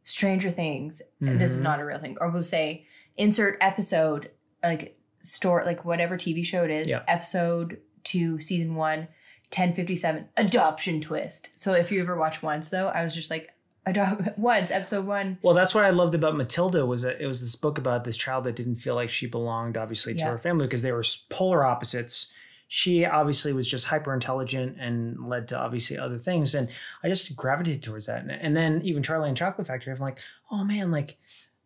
[0.04, 1.00] Stranger Things.
[1.20, 1.64] This is Mhm.
[1.64, 2.16] not a real thing.
[2.20, 2.84] Or we'll say
[3.16, 4.30] insert episode
[4.62, 7.02] like store like whatever TV show it is, Yeah.
[7.08, 9.08] episode 2 season 1
[9.50, 11.48] 1057 adoption twist.
[11.54, 13.50] So if you ever watch once though, I was just like
[13.86, 17.40] adopt once episode 1 Well, that's what I loved about Matilda was that it was
[17.40, 20.30] this book about this child that didn't feel like she belonged, obviously, to Yeah.
[20.30, 22.30] her family because they were polar opposites.
[22.72, 26.68] She obviously was just hyper intelligent and led to obviously other things, and
[27.02, 28.24] I just gravitated towards that.
[28.30, 30.20] And, then even Charlie and Chocolate Factory, I'm like,
[30.52, 31.16] oh man, like,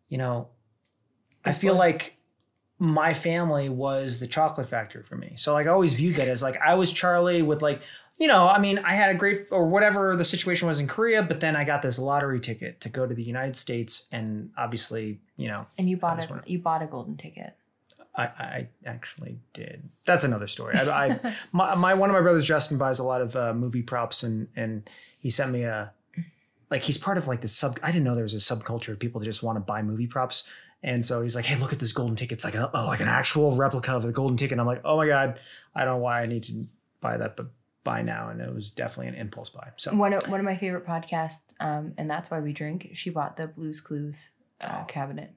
[0.09, 0.47] you know,
[1.45, 2.14] I feel like
[2.77, 5.33] my family was the chocolate factory for me.
[5.37, 7.81] So like I always viewed that as like I was Charlie with like
[8.17, 11.21] you know, I mean, I had a great or whatever the situation was in Korea,
[11.21, 15.19] but then I got this lottery ticket to go to the United States, and obviously,
[15.35, 17.55] you know, and you bought a you bought a golden ticket.
[18.17, 19.89] I, I actually did.
[20.05, 20.77] That's another story.
[20.77, 23.81] I, I my, my one of my brothers, Justin, buys a lot of uh, movie
[23.81, 25.91] props, and and he sent me a
[26.71, 27.77] like he's part of like this sub.
[27.83, 30.07] I didn't know there was a subculture of people that just want to buy movie
[30.07, 30.45] props.
[30.85, 32.37] And so he's like, "Hey, look at this golden ticket.
[32.37, 34.81] It's like a, oh, like an actual replica of the golden ticket." And I'm like,
[34.85, 35.39] "Oh my god,
[35.73, 36.67] I don't know why I need to
[37.01, 37.47] buy that, but
[37.83, 39.69] buy now." And it was definitely an impulse buy.
[39.77, 42.89] So One of one of my favorite podcasts, um, and that's why we drink.
[42.93, 44.29] She bought the Blues Clues
[44.63, 44.85] uh, Oh.
[44.85, 45.33] cabinet.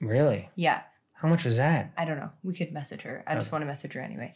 [0.00, 0.82] really, Yeah,
[1.14, 1.92] how much was that?
[1.96, 2.30] I don't know.
[2.42, 3.22] We could message her.
[3.26, 4.32] I just want to message her anyway.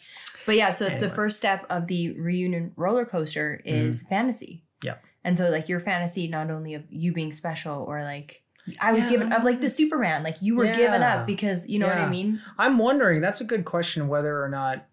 [0.46, 4.62] But yeah, so it's the first step of the reunion roller coaster is fantasy.
[4.80, 4.86] Mm-hmm.
[4.88, 4.94] Yeah.
[5.24, 8.42] And so like your fantasy, not only of you being special or like
[8.80, 9.10] I was Yeah.
[9.10, 12.08] given of like the Superman, like you were given up because you know what I
[12.08, 12.40] mean.
[12.58, 13.20] I'm wondering.
[13.20, 14.08] That's a good question.
[14.08, 14.86] Whether or not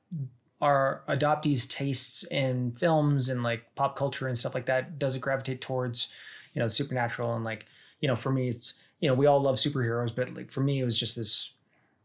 [0.62, 5.20] our adoptees' tastes in films and like pop culture and stuff like that does it
[5.20, 6.12] gravitate towards,
[6.54, 7.66] you know, the supernatural and like,
[8.00, 10.80] you know, for me, it's you know, we all love superheroes, but like for me,
[10.80, 11.54] it was just this,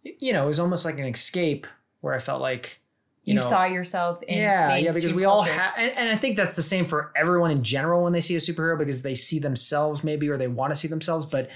[0.03, 1.67] you know, it was almost like an escape
[2.01, 2.81] where I felt like,
[3.27, 6.15] You, you, know, saw yourself in yeah, yeah, because we all have, and, and I
[6.15, 9.17] think that's the same for everyone in general when they see a superhero because they
[9.17, 11.27] see themselves maybe or they want to see themselves.
[11.27, 11.51] But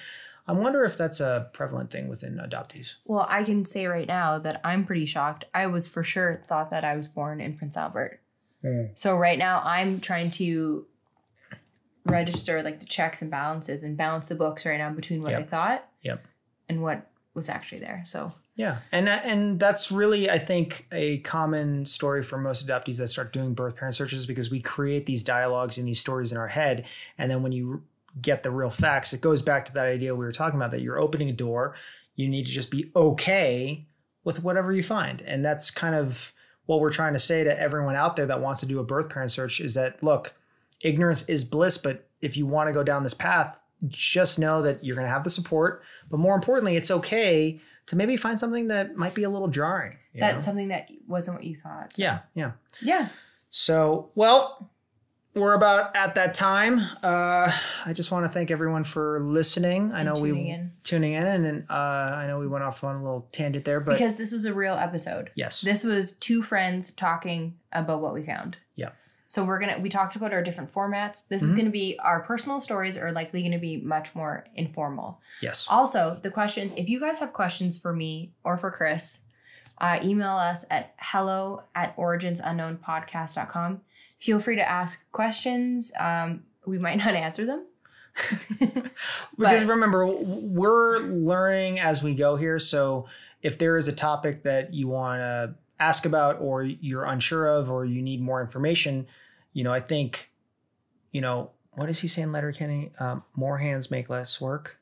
[0.49, 2.97] I wonder if that's a prevalent thing within adoptees.
[3.05, 5.45] Well, I can say right now that I'm pretty shocked.
[5.55, 8.21] I was for sure thought that I was born in Prince Albert.
[8.65, 8.91] Mm.
[8.99, 10.87] So right now I'm trying to
[12.05, 15.45] register like the checks and balances and balance the books right now between what I
[15.45, 16.27] thought Yep.
[16.69, 18.03] and what was actually there.
[18.05, 23.09] So Yeah, and and that's really I think a common story for most adoptees that
[23.09, 26.49] start doing birth parent searches because we create these dialogues and these stories in our
[26.49, 26.85] head,
[27.17, 27.85] and then when you
[28.21, 29.15] get the real facts.
[29.15, 31.75] It goes back to that idea we were talking about that you're opening a door.
[32.17, 33.87] You need to just be okay
[34.25, 35.23] with whatever you find.
[35.23, 36.35] And that's kind of
[36.67, 39.09] what we're trying to say to everyone out there that wants to do a birth
[39.09, 40.35] parent search is that look,
[40.83, 43.59] ignorance is bliss, but if you want to go down this path,
[43.89, 45.83] just know that you're going to have the support.
[46.11, 49.97] But more importantly, it's okay to maybe find something that might be a little jarring.
[50.15, 50.51] That's know?
[50.51, 51.93] something that wasn't what you thought.
[51.97, 52.53] yeah, yeah.
[52.81, 53.09] Yeah.
[53.49, 54.71] So, well,
[55.35, 56.79] we're about at that time.
[57.03, 57.51] Uh,
[57.85, 59.91] I just want to thank everyone for listening.
[59.93, 60.73] I know we tuning in.
[60.85, 63.81] tuning in, and then, uh, I know we went off on a little tangent there,
[63.81, 65.31] but because this was a real episode.
[65.35, 68.57] yes, This was two friends talking about what we found.
[68.77, 68.91] yeah,
[69.31, 71.29] So we're gonna we talked about our different formats.
[71.29, 71.47] This Mm-hmm.
[71.47, 75.21] is gonna be our personal stories are likely gonna be much more informal.
[75.41, 79.21] yes, Also, the questions, if you guys have questions for me or for Chris,
[79.79, 83.81] uh, email us at hello at originsunknownpodcast.com.
[84.19, 85.93] Feel free to ask questions.
[85.97, 87.67] Um, we might not answer them.
[89.39, 92.59] Because remember, we're learning as we go here.
[92.59, 93.07] So
[93.43, 97.71] if there is a topic that you want to ask about, or you're unsure of,
[97.71, 99.07] or you need more information,
[99.53, 100.31] you know, I think,
[101.11, 102.93] you know, what does he say in Letterkenny?
[103.01, 104.77] Um, more hands make less work.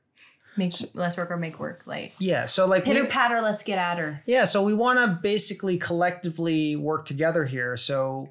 [0.57, 2.13] Make less work or make work light.
[2.19, 2.47] Yeah.
[2.47, 4.23] So like, Pitter patter, let's get at her.
[4.27, 4.45] yeah.
[4.45, 7.77] So we want to basically collectively work together here.
[7.77, 8.31] So,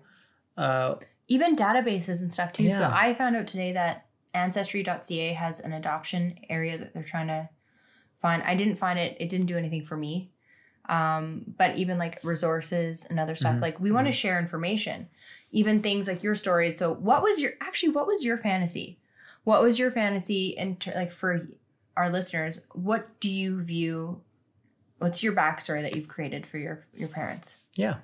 [0.58, 0.96] uh,
[1.30, 2.72] Even databases and stuff too.
[2.74, 7.50] So I found out today that ancestry.ca has an adoption area that they're trying to
[8.22, 8.44] find.
[8.44, 9.16] I didn't find it.
[9.20, 10.32] It didn't do anything for me.
[10.90, 13.62] Um, but even like resources and other stuff, Mhm.
[13.62, 15.10] like we want to share information,
[15.52, 16.78] even things like your stories.
[16.78, 18.98] So what was your actually what was your fantasy?
[19.44, 21.48] What was your fantasy and like for
[21.98, 22.62] our listeners?
[22.74, 24.22] What do you view?
[25.00, 27.58] What's your backstory that you've created for your your parents?
[27.76, 27.98] yeah.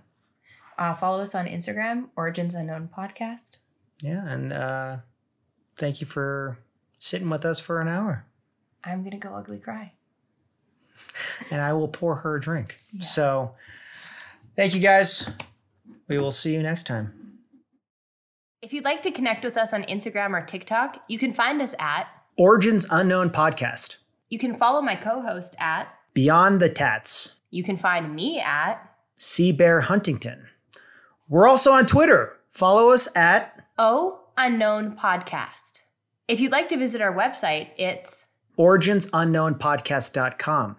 [0.77, 3.57] Uh, follow us on Instagram, Origins Unknown Podcast.
[4.01, 4.27] Yeah.
[4.27, 4.97] And, uh,
[5.77, 6.57] thank you for
[6.97, 8.25] sitting with us for an hour.
[8.83, 9.93] I'm gonna go ugly cry.
[11.51, 12.79] And I will pour her a drink.
[12.91, 13.03] Yeah.
[13.03, 13.55] So,
[14.55, 15.29] thank you guys.
[16.07, 17.39] We will see you next time.
[18.61, 21.75] If you'd like to connect with us on Instagram or TikTok, you can find us
[21.79, 22.07] at.
[22.37, 23.97] Origins Unknown Podcast.
[24.29, 25.87] You can follow my co-host at.
[26.13, 27.33] Beyond the Tats.
[27.51, 28.77] You can find me at.
[29.15, 30.47] Sea Bear Huntington.
[31.27, 32.37] We're also on Twitter.
[32.49, 35.81] Follow us at O Unknown Podcast.
[36.27, 38.25] If you'd like to visit our website, it's.
[38.57, 40.77] originsunknownpodcast.com.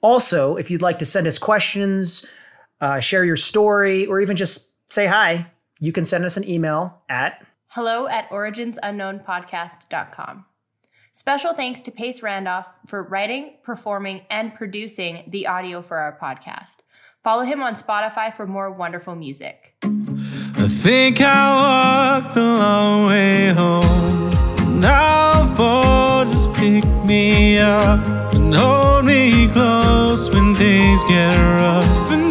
[0.00, 2.26] Also, if you'd like to send us questions,
[2.80, 5.46] uh, share your story, or even just say hi,
[5.80, 10.44] you can send us an email at hello at originsunknownpodcast.com.
[11.12, 16.78] Special thanks to Pace Randolph for writing, performing, and producing the audio for our podcast.
[17.24, 19.74] Follow him on Spotify for more wonderful music.
[19.82, 24.25] I think I walked the long way home.
[24.76, 32.25] Now fall, just pick me up and hold me close when things get rough.